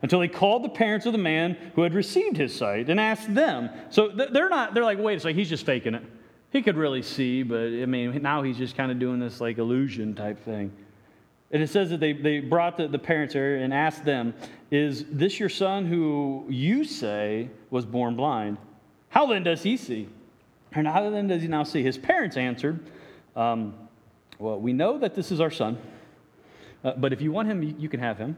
[0.02, 3.34] until he called the parents of the man who had received his sight and asked
[3.34, 3.70] them.
[3.90, 6.04] So they're not, they're like, wait a second, he's just faking it.
[6.52, 9.58] He could really see, but I mean, now he's just kind of doing this like
[9.58, 10.72] illusion type thing.
[11.52, 14.34] And it says that they, they brought the, the parents there and asked them,
[14.70, 18.58] Is this your son who you say was born blind?
[19.18, 20.08] How then does he see?
[20.74, 21.82] And how then does he now see?
[21.82, 22.88] His parents answered,
[23.36, 23.74] um,
[24.38, 25.80] Well, we know that this is our son,
[26.84, 28.38] uh, but if you want him, you, can have him.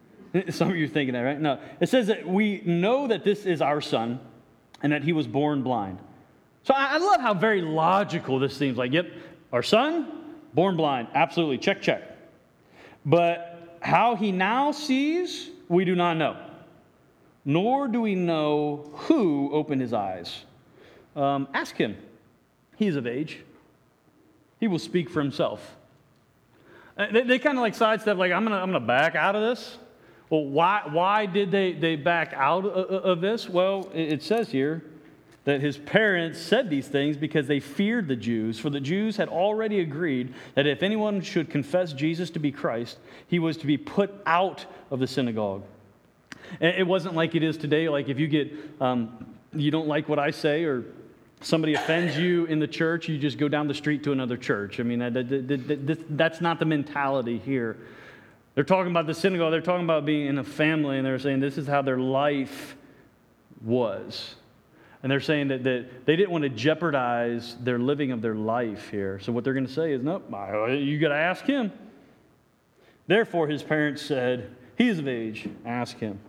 [0.50, 1.40] Some of you are thinking that, right?
[1.40, 1.58] No.
[1.80, 4.20] It says that we know that this is our son
[4.80, 5.98] and that he was born blind.
[6.62, 8.92] So I, I love how very logical this seems like.
[8.92, 9.10] Yep,
[9.52, 11.08] our son, born blind.
[11.14, 11.58] Absolutely.
[11.58, 12.16] Check, check.
[13.04, 16.36] But how he now sees, we do not know.
[17.44, 20.44] Nor do we know who opened his eyes.
[21.16, 21.96] Um, ask him.
[22.76, 23.40] He is of age.
[24.60, 25.76] He will speak for himself.
[26.96, 29.34] Uh, they, they kind of like sidestep, like, I'm going to I'm gonna back out
[29.34, 29.78] of this.
[30.30, 33.48] Well, why, why did they, they back out of this?
[33.48, 34.82] Well, it says here
[35.44, 39.28] that his parents said these things because they feared the Jews, for the Jews had
[39.28, 43.76] already agreed that if anyone should confess Jesus to be Christ, he was to be
[43.76, 45.64] put out of the synagogue.
[46.60, 50.18] It wasn't like it is today, like if you get, um, you don't like what
[50.18, 50.84] I say or
[51.40, 54.80] somebody offends you in the church, you just go down the street to another church.
[54.80, 57.76] I mean, that, that, that, that's not the mentality here.
[58.54, 61.40] They're talking about the synagogue, they're talking about being in a family, and they're saying
[61.40, 62.76] this is how their life
[63.64, 64.34] was.
[65.02, 68.90] And they're saying that, that they didn't want to jeopardize their living of their life
[68.90, 69.18] here.
[69.20, 71.72] So what they're going to say is, nope, you got to ask him.
[73.06, 76.20] Therefore, his parents said, He is of age, ask him.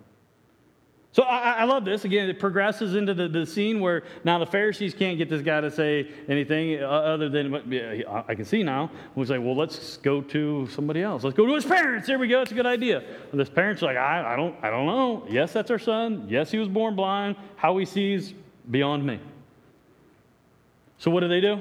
[1.14, 2.06] So I, I, love this.
[2.06, 5.62] Again, it progresses into the, the scene where now the Pharisees can't get this guy
[5.62, 7.64] to say anything other than what
[8.28, 8.90] I can see now.
[9.14, 11.24] We say, well, let's go to somebody else.
[11.24, 12.08] Let's go to his parents.
[12.08, 12.42] There we go.
[12.42, 13.04] It's a good idea.
[13.30, 15.24] And his parents are like, I, I, don't, I don't know.
[15.30, 16.26] Yes, that's our son.
[16.28, 17.36] Yes, he was born blind.
[17.58, 18.34] How he sees,
[18.72, 19.20] beyond me.
[20.98, 21.60] So what do they do?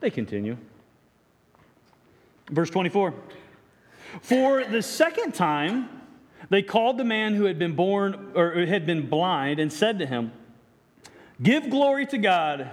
[0.00, 0.56] They continue.
[2.50, 3.14] Verse 24.
[4.22, 5.88] For the second time,
[6.48, 10.06] they called the man who had been born or had been blind and said to
[10.06, 10.32] him,
[11.42, 12.70] Give glory to God.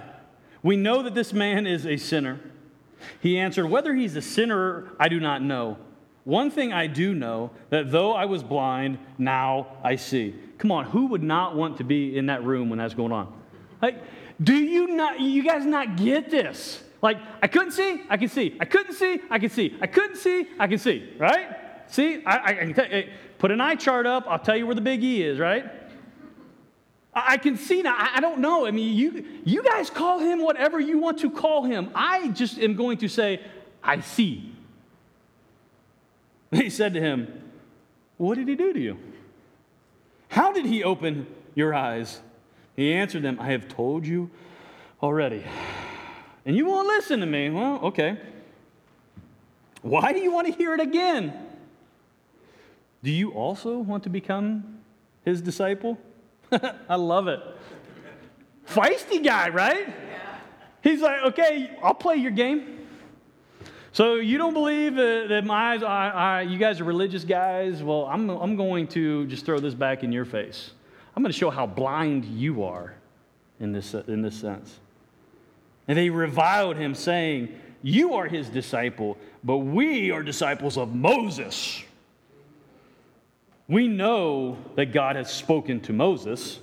[0.62, 2.40] We know that this man is a sinner.
[3.20, 5.76] He answered, Whether he's a sinner, I do not know.
[6.24, 10.34] One thing I do know that though I was blind, now I see.
[10.56, 13.32] Come on, who would not want to be in that room when that's going on?
[13.82, 14.02] Like,
[14.42, 16.82] do you not, you guys not get this?
[17.02, 18.56] Like, I couldn't see, I can see.
[18.58, 19.76] I couldn't see, I can see.
[19.82, 21.48] I couldn't see, I can see, right?
[21.88, 23.10] See, I, I, I can tell you,
[23.44, 25.70] put an eye chart up, I'll tell you where the big E is, right?
[27.12, 28.64] I, can see now, I, don't know.
[28.64, 31.90] I mean, you, you guys call him whatever you want to call him.
[31.94, 33.42] I just am going to say,
[33.82, 34.50] I see.
[36.52, 37.42] They said to him,
[38.16, 38.96] What did he do to you?
[40.28, 42.22] How did he open your eyes?
[42.76, 44.30] He answered them, I have told you
[45.02, 45.44] already.
[46.46, 47.50] And you won't listen to me.
[47.50, 48.16] Well, okay.
[49.82, 51.43] Why do you want to hear it again?
[53.04, 54.78] Do you also want to become
[55.26, 55.98] his disciple?
[56.88, 57.38] I love it.
[58.66, 59.86] Feisty guy, right?
[59.88, 60.36] Yeah.
[60.82, 62.86] He's like, okay, I'll play your game.
[63.92, 67.82] So you don't believe that, my eyes, I, you guys are religious guys?
[67.82, 70.70] Well, I'm, I'm going to just throw this back in your face.
[71.14, 72.94] I'm going to show how blind you are
[73.60, 74.80] in this, in this sense.
[75.86, 81.83] And they reviled him, saying, You are his disciple, but we are disciples of Moses.
[83.68, 86.58] We know that God has spoken to Moses.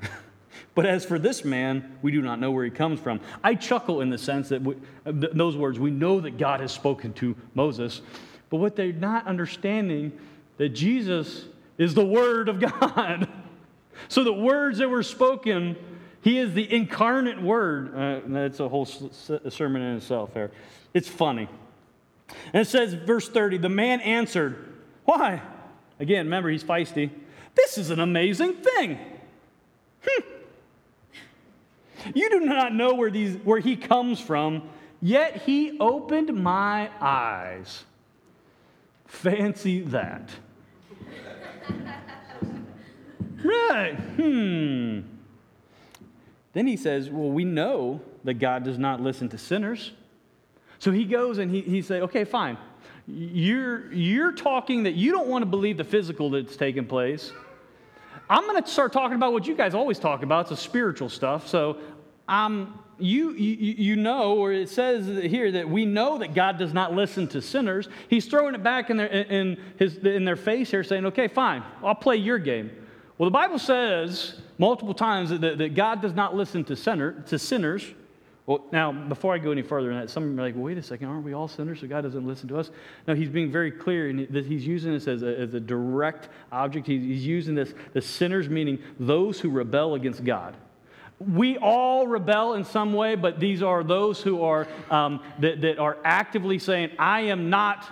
[0.74, 3.20] but as for this man, we do not know where he comes from.
[3.42, 7.12] I chuckle in the sense that we, those words, we know that God has spoken
[7.14, 8.00] to Moses.
[8.48, 10.12] But what they're not understanding
[10.58, 11.46] that Jesus
[11.78, 13.28] is the Word of God.
[14.08, 15.76] so the words that were spoken
[16.26, 17.96] he is the incarnate Word.
[17.96, 20.50] Uh, that's a whole sermon in itself there.
[20.92, 21.48] It's funny.
[22.52, 24.74] And it says, verse 30, the man answered,
[25.04, 25.40] Why?
[25.98, 27.10] Again, remember, he's feisty.
[27.54, 28.98] This is an amazing thing.
[30.06, 30.22] Hmm.
[32.14, 34.68] You do not know where, these, where he comes from,
[35.00, 37.84] yet he opened my eyes.
[39.06, 40.30] Fancy that.
[43.44, 43.94] right.
[43.94, 45.00] Hmm.
[46.52, 49.92] Then he says, Well, we know that God does not listen to sinners.
[50.78, 52.58] So he goes and he, he said, Okay, fine.
[53.08, 57.32] You're, you're talking that you don't want to believe the physical that's taking place.
[58.28, 60.42] I'm going to start talking about what you guys always talk about.
[60.42, 61.46] It's the spiritual stuff.
[61.46, 61.78] So
[62.26, 66.74] um, you, you, you know, or it says here that we know that God does
[66.74, 67.88] not listen to sinners.
[68.08, 71.62] He's throwing it back in their, in, his, in their face here, saying, okay, fine,
[71.84, 72.70] I'll play your game.
[73.18, 77.38] Well, the Bible says multiple times that, that God does not listen to, sinner, to
[77.38, 77.84] sinners.
[78.46, 80.82] Well, now, before I go any further in that, some are like, well, wait a
[80.82, 82.70] second, aren't we all sinners, so God doesn't listen to us?
[83.08, 86.86] No, he's being very clear that he's using this as a, as a direct object.
[86.86, 90.56] He's using this, the sinners, meaning those who rebel against God.
[91.18, 95.78] We all rebel in some way, but these are those who are, um, that, that
[95.78, 97.84] are actively saying, I am not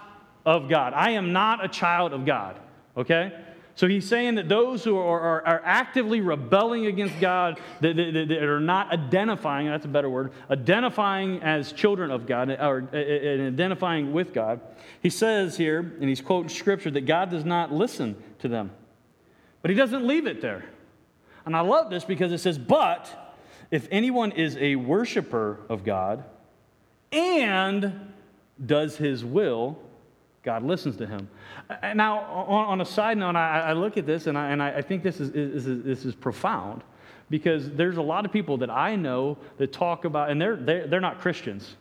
[0.46, 0.92] of God.
[0.92, 2.60] I am not a child of God,
[2.96, 3.32] okay?
[3.76, 8.26] So he's saying that those who are, are, are actively rebelling against God, that, that,
[8.28, 12.96] that, are not identifying, that's a better word, identifying as children of God, or uh,
[12.96, 14.60] uh, and identifying with God,
[15.02, 18.70] he says here, and he's quoting scripture, that God does not listen to them.
[19.60, 20.64] But he doesn't leave it there.
[21.44, 23.34] And I love this because it says, But
[23.72, 26.22] if anyone is a worshiper of God
[27.10, 28.12] and
[28.64, 29.78] does his will,
[30.44, 31.28] God listens to him.
[31.70, 35.30] Uh, now, on, a side note, I, look at this and I, think this is,
[35.30, 36.82] is, is, this is profound
[37.30, 41.00] because there's a lot of people that I know that talk about, and they're, they're,
[41.00, 41.76] not Christians,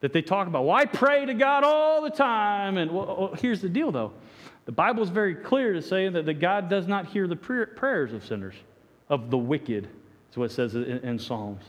[0.00, 2.76] that they talk about, well, I pray to God all the time.
[2.76, 4.12] And well, here's the deal, though
[4.66, 8.12] the Bible is very clear to say that, that God does not hear the prayers
[8.12, 8.54] of sinners,
[9.08, 9.88] of the wicked,
[10.30, 11.64] is what it says in Psalms.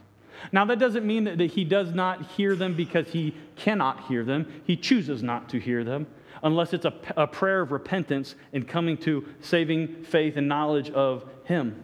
[0.51, 4.61] Now, that doesn't mean that, he does not hear them because he cannot hear them.
[4.65, 6.07] He chooses not to hear them
[6.43, 11.23] unless it's a, a prayer of repentance and coming to saving faith and knowledge of
[11.43, 11.83] him.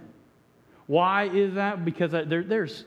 [0.88, 1.86] Why is that?
[1.86, 2.86] Because there, there's,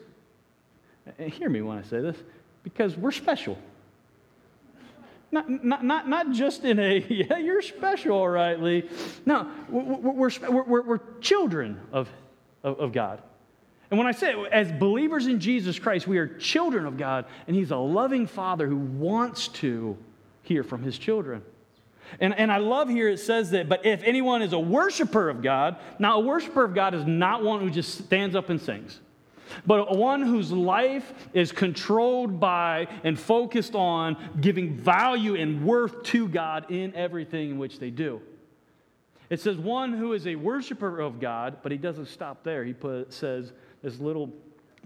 [1.19, 2.17] hear me when I say this,
[2.65, 3.59] because we're special.
[5.33, 8.89] Not, not, not, not just in a, yeah, you're special, all right, Lee.
[9.27, 12.09] No, we're, we're, we're, we're children of,
[12.65, 13.23] of, of God.
[13.91, 17.57] And when I say, as believers in Jesus Christ, we are children of God, and
[17.57, 19.97] He's a loving Father who wants to
[20.43, 21.43] hear from His children.
[22.19, 25.43] And, and I love here it says that, but if anyone is a worshiper of
[25.43, 29.01] God, now a worshiper of God is not one who just stands up and sings,
[29.67, 36.29] but one whose life is controlled by and focused on giving value and worth to
[36.29, 38.21] God in everything in which they do.
[39.29, 42.65] It says one who is a worshiper of God, but he doesn't stop there.
[42.65, 44.31] He put, says, this little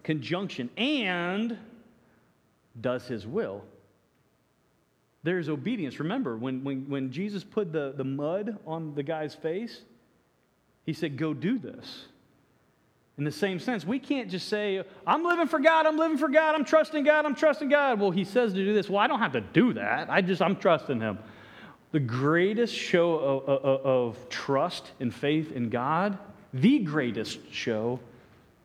[0.02, 1.57] conjunction, and
[2.80, 3.64] does his will.
[5.22, 5.98] There's obedience.
[5.98, 9.80] Remember, when, when, when Jesus put the, the mud on the guy's face,
[10.85, 12.04] he said, Go do this.
[13.16, 16.29] In the same sense, we can't just say, I'm living for God, I'm living for
[16.29, 18.00] God, I'm trusting God, I'm trusting God.
[18.00, 18.90] Well, he says to do this.
[18.90, 20.10] Well, I don't have to do that.
[20.10, 21.19] I just, I'm trusting him.
[21.92, 26.19] The greatest show of, of, of trust and faith in God,
[26.52, 28.00] the greatest show,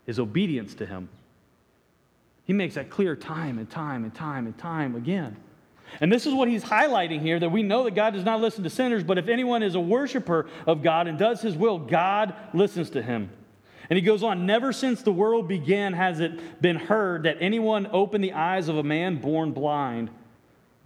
[0.09, 1.07] is obedience to Him.
[2.45, 5.37] He makes that clear time and time and time and time again.
[6.01, 8.63] And this is what he's highlighting here that we know that God does not listen
[8.63, 12.33] to sinners, but if anyone is a worshiper of God and does his will, God
[12.53, 13.29] listens to him.
[13.89, 17.87] And he goes on, never since the world began has it been heard that anyone
[17.91, 20.09] opened the eyes of a man born blind.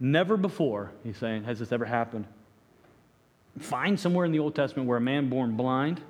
[0.00, 2.26] Never before, he's saying, has this ever happened.
[3.58, 6.00] Find somewhere in the Old Testament where a man born blind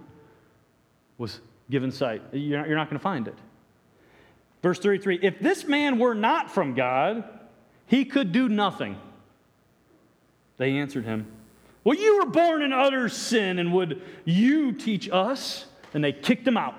[1.18, 1.40] was
[1.74, 2.22] given sight.
[2.30, 3.34] You're not, going to find it.
[4.62, 7.24] Verse 33 If this man were not from God,
[7.86, 8.96] he could do nothing.
[10.56, 11.26] They answered him,
[11.82, 15.66] Well, you were born in utter sin, and would you teach us?
[15.92, 16.76] And they kicked him out.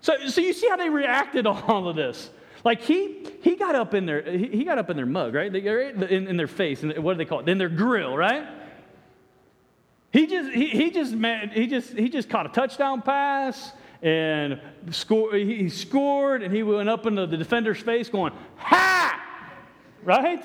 [0.00, 2.30] So, so you see how they reacted to all of this.
[2.64, 5.52] Like he he got up in their he got up in their mug, right?
[5.52, 7.48] In, in their face, and what do they call it?
[7.48, 8.46] In their grill, right?
[10.14, 14.60] He just he, he just man, he just he just caught a touchdown pass and
[14.92, 19.20] score, he scored and he went up into the defender's face going, "Ha!"
[20.04, 20.44] Right?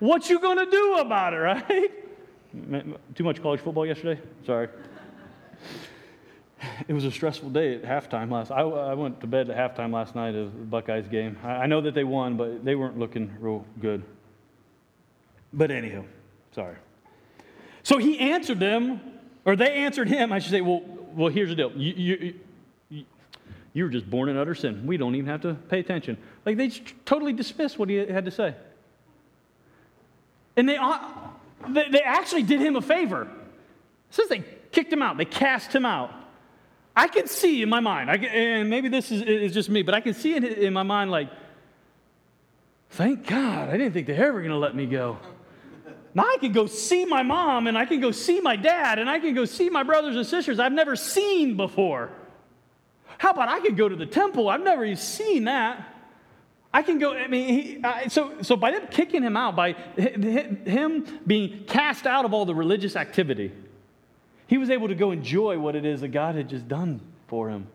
[0.00, 1.36] What you going to do about it,
[2.74, 3.14] right?
[3.14, 4.20] Too much college football yesterday?
[4.44, 4.68] Sorry.
[6.88, 8.50] It was a stressful day at halftime last.
[8.50, 11.38] I, I went to bed at halftime last night of the Buckeyes game.
[11.44, 14.02] I, I know that they won, but they weren't looking real good.
[15.52, 16.04] But anyhow,
[16.52, 16.74] sorry.
[17.86, 19.00] So he answered them,
[19.44, 20.32] or they answered him.
[20.32, 20.82] I should say, well,
[21.14, 21.70] well, here's the deal.
[21.70, 22.34] You, you,
[22.88, 23.04] you,
[23.74, 24.88] you were just born in utter sin.
[24.88, 26.18] We don't even have to pay attention.
[26.44, 26.68] Like they
[27.04, 28.56] totally dismissed what he had to say.
[30.56, 30.98] And they, uh,
[31.68, 33.28] they actually did him a favor.
[34.10, 36.12] Says they kicked him out, they cast him out.
[36.96, 39.94] I can see in my mind, can, and maybe this is, is, just me, but
[39.94, 41.30] I can see in my mind like,
[42.90, 45.18] thank God, I didn't think they're ever going to let me go.
[46.16, 49.08] Now I can go see my mom, and I can go see my dad, and
[49.08, 52.08] I can go see my brothers and sisters I've never seen before.
[53.18, 54.48] How about I could go to the temple?
[54.48, 55.86] I've never even seen that.
[56.72, 59.72] I can go, I mean, he, uh, so, so by them kicking him out, by
[59.74, 63.52] him being cast out of all the religious activity,
[64.46, 67.50] he was able to go enjoy what it is that God had just done for
[67.50, 67.66] him.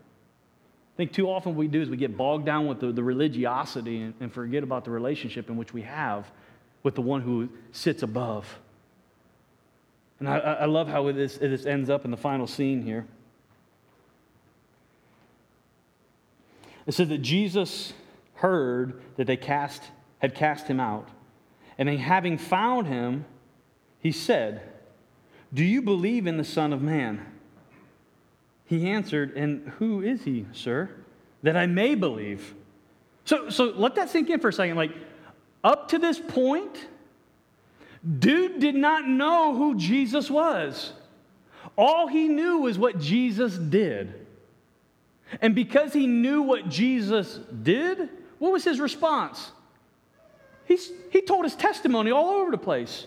[0.95, 3.03] I think too often what we do is we get bogged down with the, the
[3.03, 6.25] religiosity and, and forget about the relationship in which we have
[6.83, 8.59] with the one who sits above.
[10.19, 13.07] And I, I love how this, this ends up in the final scene here.
[16.85, 17.93] It says that Jesus
[18.35, 19.83] heard that they cast,
[20.19, 21.09] had cast him out.
[21.77, 23.25] And having found him,
[23.99, 24.61] he said,
[25.53, 27.25] Do you believe in the Son of Man?
[28.65, 30.89] He answered, And who is he, sir,
[31.43, 32.53] that I may believe?
[33.25, 34.75] So, so let that sink in for a second.
[34.75, 34.91] Like,
[35.63, 36.87] up to this point,
[38.19, 40.93] dude did not know who Jesus was.
[41.77, 44.13] All he knew was what Jesus did.
[45.39, 48.09] And because he knew what Jesus did,
[48.39, 49.51] what was his response?
[50.65, 53.05] He's, he told his testimony all over the place.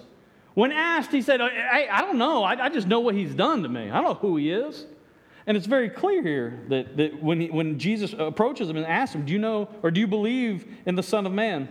[0.55, 2.45] When asked, he said, I, I don't know.
[2.45, 3.91] I, I, just know what he's done to me.
[3.91, 4.87] I don't know who he is.
[5.47, 9.15] And it's very clear here that, that when, he, when Jesus approaches him and asks
[9.15, 11.69] him, Do you know or do you believe in the Son of Man?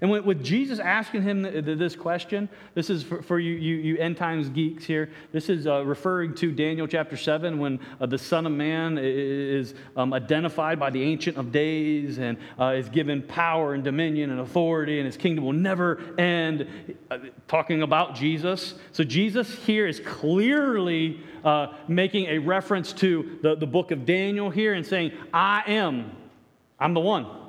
[0.00, 4.84] And with Jesus asking him this question, this is for, you, you, end times geeks
[4.84, 5.10] here.
[5.32, 9.74] This is uh, referring to Daniel chapter 7 when uh, the Son of Man is
[9.96, 14.40] um, identified by the Ancient of Days and uh, is given power and dominion and
[14.40, 16.68] authority, and his kingdom will never end.
[17.48, 18.74] Talking about Jesus.
[18.92, 21.20] So Jesus here is clearly
[21.88, 26.10] making a reference to the, the book of Daniel here and saying, I am,
[26.78, 27.45] I'm the one.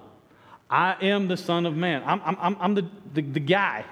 [0.70, 2.04] I am the Son of Man.
[2.06, 3.86] I'm, I'm, I'm the, the, the guy,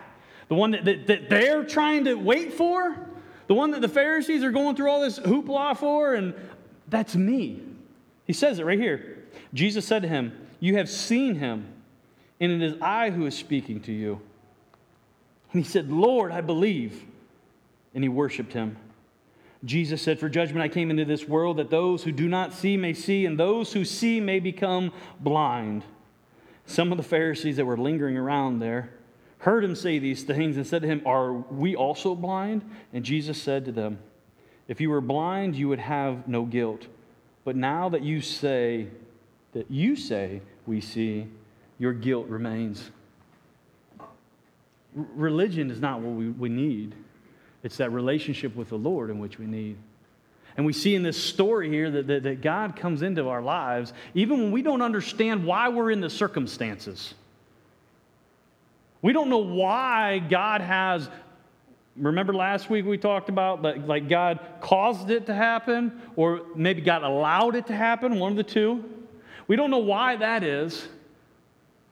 [0.50, 2.96] the one that, that, that they're trying to wait for,
[3.48, 6.34] the one that the Pharisees are going through all this hoopla for, and
[6.88, 7.62] that's me.
[8.26, 9.24] He says it right here.
[9.54, 11.66] Jesus said to him, You have seen him,
[12.40, 14.20] and it is I who is speaking to you.
[15.54, 17.04] And he said, Lord, I believe.
[17.94, 18.76] And he worshiped him.
[19.64, 22.76] Jesus said, For judgment I came into this world that those who do not see
[22.76, 25.84] may see, and those who see may become blind.
[26.66, 28.89] Some of the Pharisees that were lingering around there
[29.39, 32.70] heard him say these things and said to him, Are we also blind?
[32.93, 33.99] And Jesus said to them,
[34.68, 36.88] If you were blind, you would have no guilt.
[37.43, 38.88] But now that you say,
[39.53, 41.28] that you say, we see,
[41.78, 42.89] your guilt remains.
[44.93, 46.95] Religion is not what we, we need.
[47.61, 49.78] It's that relationship with the Lord in which we need.
[50.58, 53.91] And we see in this story here that, that, that, God comes into our lives
[54.14, 57.14] even when we don't understand why we're in the circumstances.
[59.01, 61.10] We don't know why God has.
[61.97, 66.82] Remember last week we talked about like, like God caused it to happen, or maybe
[66.82, 68.84] God allowed it to happen, one of the two.
[69.47, 70.88] We don't know why that is.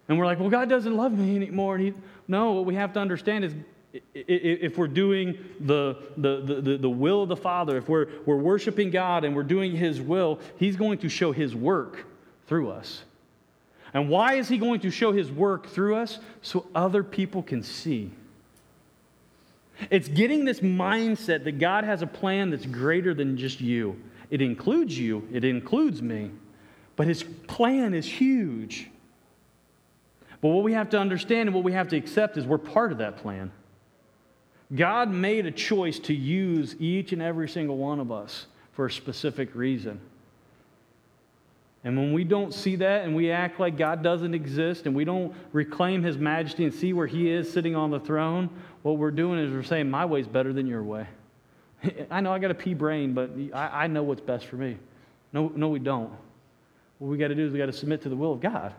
[0.08, 1.76] And we're like, well, God doesn't love me anymore.
[1.76, 1.94] And he,
[2.28, 3.54] no, what we have to understand is
[4.14, 8.90] if we're doing the, the, the, the, will of the Father, if we're, we're worshiping
[8.90, 12.06] God and we're doing His will, He's going to show His work
[12.48, 13.04] through us.
[13.94, 16.20] And why is He going to show His work through us?
[16.42, 18.12] So other people can see.
[19.92, 24.00] It's getting this mindset that God has a plan that's greater than just you.
[24.32, 26.32] It includes you, it includes me,
[26.96, 28.90] but His plan is huge.
[30.42, 32.92] But what we have to understand and what we have to accept is we're part
[32.92, 33.52] of that plan.
[34.76, 38.92] God made a choice to use each and every single one of us for a
[38.92, 40.00] specific reason.
[41.84, 45.04] And when we don't see that and we act like God doesn't exist and we
[45.04, 48.50] don't reclaim his majesty and see where he is sitting on the throne,
[48.84, 51.08] what we're doing is we're saying, My way's better than your way.
[52.10, 54.78] I know I got a pea brain, but I, I know what's best for me.
[55.34, 56.12] No, no, we don't.
[57.00, 58.74] What we got to do is we got to submit to the will of God.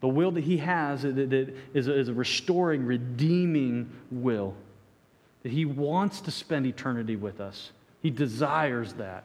[0.00, 4.54] The will that He has is a restoring, redeeming will.
[5.42, 7.72] That He wants to spend eternity with us.
[8.02, 9.24] He desires that.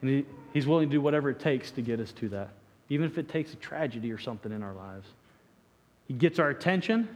[0.00, 2.50] And he, He's willing to do whatever it takes to get us to that,
[2.88, 5.08] even if it takes a tragedy or something in our lives.
[6.08, 7.08] He gets our attention,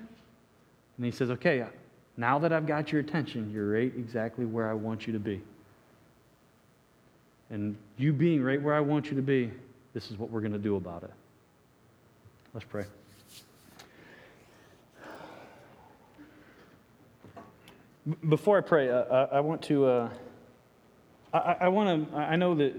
[0.96, 1.64] and He says, Okay,
[2.16, 5.42] now that I've got your attention, you're right exactly where I want you to be.
[7.50, 9.50] And you being right where I want you to be,
[9.94, 11.10] this is what we're going to do about it.
[12.56, 12.84] Let's pray.
[18.26, 19.84] Before I pray, uh, I, want to.
[19.84, 20.08] Uh,
[21.34, 22.16] I, I want to.
[22.16, 22.74] I know that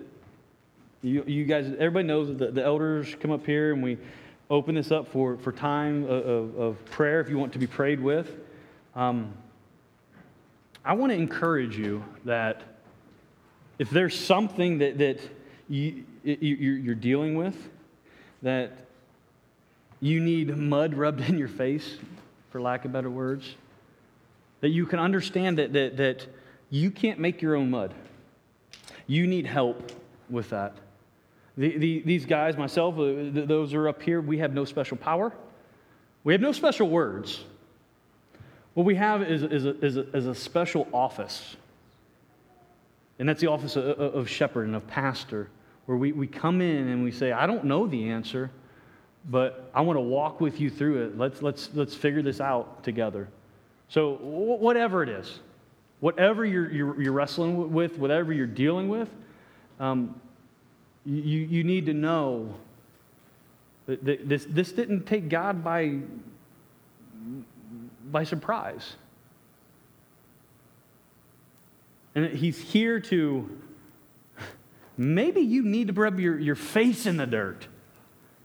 [1.03, 3.99] you, you guys, everybody knows that the, elders come up here and we
[4.49, 7.67] open this up for, for time of, of, of prayer if you want to be
[7.67, 8.35] prayed with.
[8.95, 9.31] Um,
[10.83, 12.63] I want to encourage you that
[13.77, 15.19] if there's something that, that
[15.69, 17.69] you, you, are dealing with,
[18.41, 18.86] that
[19.99, 21.97] you need mud rubbed in your face,
[22.51, 23.55] for lack of better words.
[24.61, 26.27] That you can understand that, that, that
[26.69, 27.93] you can't make your own mud.
[29.05, 29.91] You need help
[30.29, 30.75] with that.
[31.57, 35.33] The, the, these guys, myself, uh, those are up here, we have no special power.
[36.23, 37.43] We have no special words.
[38.73, 41.55] What we have is, is, a, is, a, is a special office.
[43.17, 45.49] And that's the office of, of shepherd and of pastor,
[45.87, 48.51] where we, we come in and we say, I don't know the answer,
[49.29, 51.17] but I want to walk with you through it.
[51.17, 53.27] Let's, let's, let's figure this out together.
[53.89, 55.39] So, whatever it is,
[55.99, 59.09] whatever you're, you're, you're wrestling with, whatever you're dealing with,
[59.79, 60.19] um,
[61.05, 62.53] you, you need to know
[63.85, 65.99] that this, this didn't take God by,
[68.11, 68.95] by surprise.
[72.13, 73.49] And He's here to,
[74.97, 77.67] maybe you need to rub your, your face in the dirt.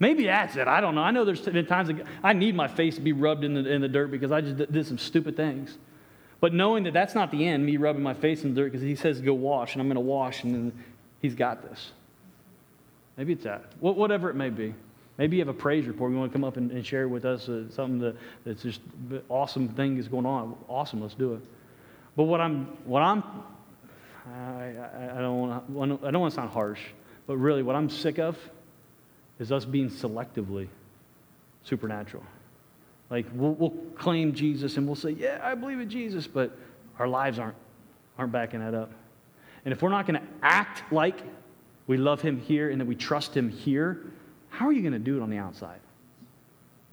[0.02, 0.66] Maybe that's it.
[0.66, 1.00] I don't know.
[1.00, 1.88] I know there's been times
[2.24, 4.72] I need my face to be rubbed in the, in the dirt because I just
[4.72, 5.78] did some stupid things.
[6.40, 8.82] But knowing that that's not the end, me rubbing my face in the dirt because
[8.82, 10.72] he says go wash, and I'm going to wash, and
[11.20, 11.92] he's got this.
[13.16, 13.62] Maybe it's that.
[13.78, 14.74] Whatever it may be.
[15.18, 16.10] Maybe you have a praise report.
[16.10, 18.80] You want to come up and, and share with us uh, something that, that's just
[19.28, 20.56] awesome thing is going on.
[20.68, 21.42] Awesome, let's do it.
[22.16, 23.22] But what I'm, what I'm,
[24.34, 24.72] I,
[25.14, 25.38] I, don't
[25.70, 26.80] want I don't want to sound harsh,
[27.28, 28.36] but really what I'm sick of
[29.42, 30.68] is us being selectively
[31.64, 32.22] supernatural.
[33.10, 36.56] Like we'll, we'll, claim Jesus and we'll say, "Yeah, I believe in Jesus," but
[36.98, 37.56] our lives aren't
[38.16, 38.90] aren't backing that up.
[39.64, 41.18] And if we're not going to act like
[41.86, 44.06] we love Him here and that we trust Him here,
[44.48, 45.80] how are you going to do it on the outside?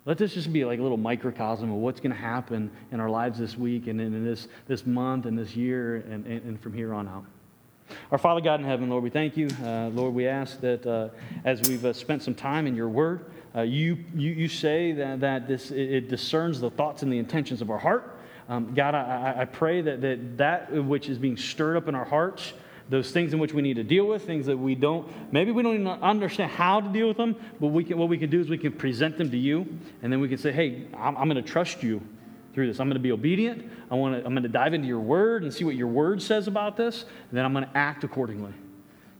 [0.05, 3.09] Let this just be like a little microcosm of what's going to happen in our
[3.09, 6.73] lives this week and in this, this month and this year and, and, and from
[6.73, 7.25] here on out.
[8.11, 9.47] Our Father God in heaven, Lord, we thank you.
[9.63, 11.09] Uh, Lord, we ask that uh,
[11.45, 13.25] as we've uh, spent some time in your word,
[13.55, 17.17] uh, you, you, you say that, that this, it, it, discerns the thoughts and the
[17.17, 18.19] intentions of our heart.
[18.47, 22.05] Um, God, I, I pray that, that that which is being stirred up in our
[22.05, 22.53] hearts,
[22.89, 25.61] those things in which we need to deal with, things that we don't, maybe we
[25.61, 28.39] don't even understand how to deal with them, but we can, what we can do
[28.39, 29.67] is we can present them to you,
[30.01, 32.01] and then we can say, hey, I'm, I'm going to trust you
[32.53, 32.79] through this.
[32.79, 33.69] I'm going to be obedient.
[33.91, 36.21] I want to, I'm going to dive into your word and see what your word
[36.21, 38.53] says about this, and then I'm going to act accordingly.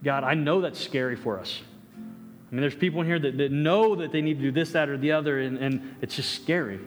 [0.03, 1.61] God, I know that's scary for us.
[1.95, 4.71] I mean, there's people in here that, that know that they need to do this,
[4.71, 6.80] that, or the other, and, and it's just scary.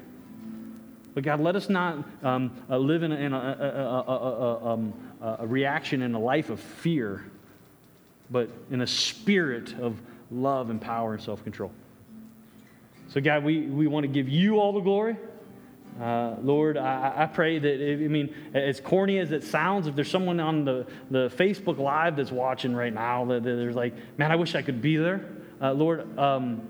[1.14, 5.46] But God, let us not um, uh, live in, a, in a, a, um, a,
[5.46, 7.24] reaction in a life of fear,
[8.30, 11.70] but in a spirit of love and power and self control.
[13.08, 15.16] So, God, we, we want to give you all the glory.
[16.00, 20.10] Uh, Lord, I, I, pray that, I mean, as corny as it sounds, if there's
[20.10, 24.32] someone on the, the Facebook Live that's watching right now that, that there's like, man,
[24.32, 25.28] I wish I could be there.
[25.60, 26.62] Uh, Lord, um,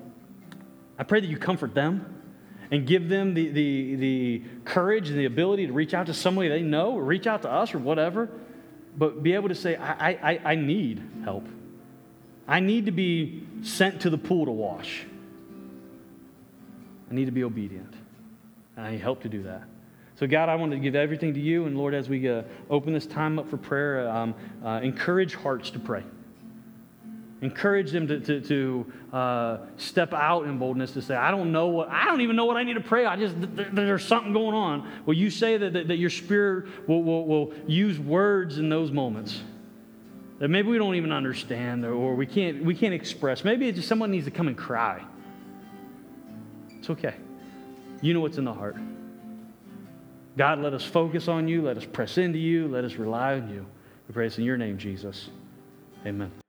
[0.99, 2.23] I pray that you comfort them.
[2.73, 6.49] and give them the, the, the courage and the ability to reach out to somebody
[6.49, 8.31] they know or reach out to us or whatever,
[8.97, 11.47] but be able to say, I, I, I need help.
[12.49, 15.05] I need to be sent to the pool to wash.
[17.11, 17.95] I need to be obedient.
[18.83, 19.63] I need help to do that.
[20.17, 21.67] So, God, I want to give everything to you.
[21.67, 25.71] And Lord, as we uh, open this time up for prayer, um, uh, encourage hearts
[25.71, 26.05] to pray.
[27.41, 31.69] Encourage them to, to, to uh, step out in boldness to say, I don't know
[31.69, 33.05] what, I don't even know what I need to pray.
[33.05, 34.89] I just, th- there's something going on.
[35.07, 38.93] Well, you say that, that, that your spirit will, will, will use words in those
[38.93, 39.41] moments
[40.39, 43.45] that maybe we don't even understand or, or we, can't, we can't express.
[43.45, 45.05] Maybe it's just someone needs to come and cry.
[46.79, 47.15] It's okay.
[48.03, 48.77] You know what's in the heart.
[50.37, 51.63] God, let us focus on you.
[51.63, 52.67] Let us press into you.
[52.69, 53.65] Let us rely on you.
[54.09, 55.31] We pray this in your name, Jesus.
[56.05, 56.42] Amen.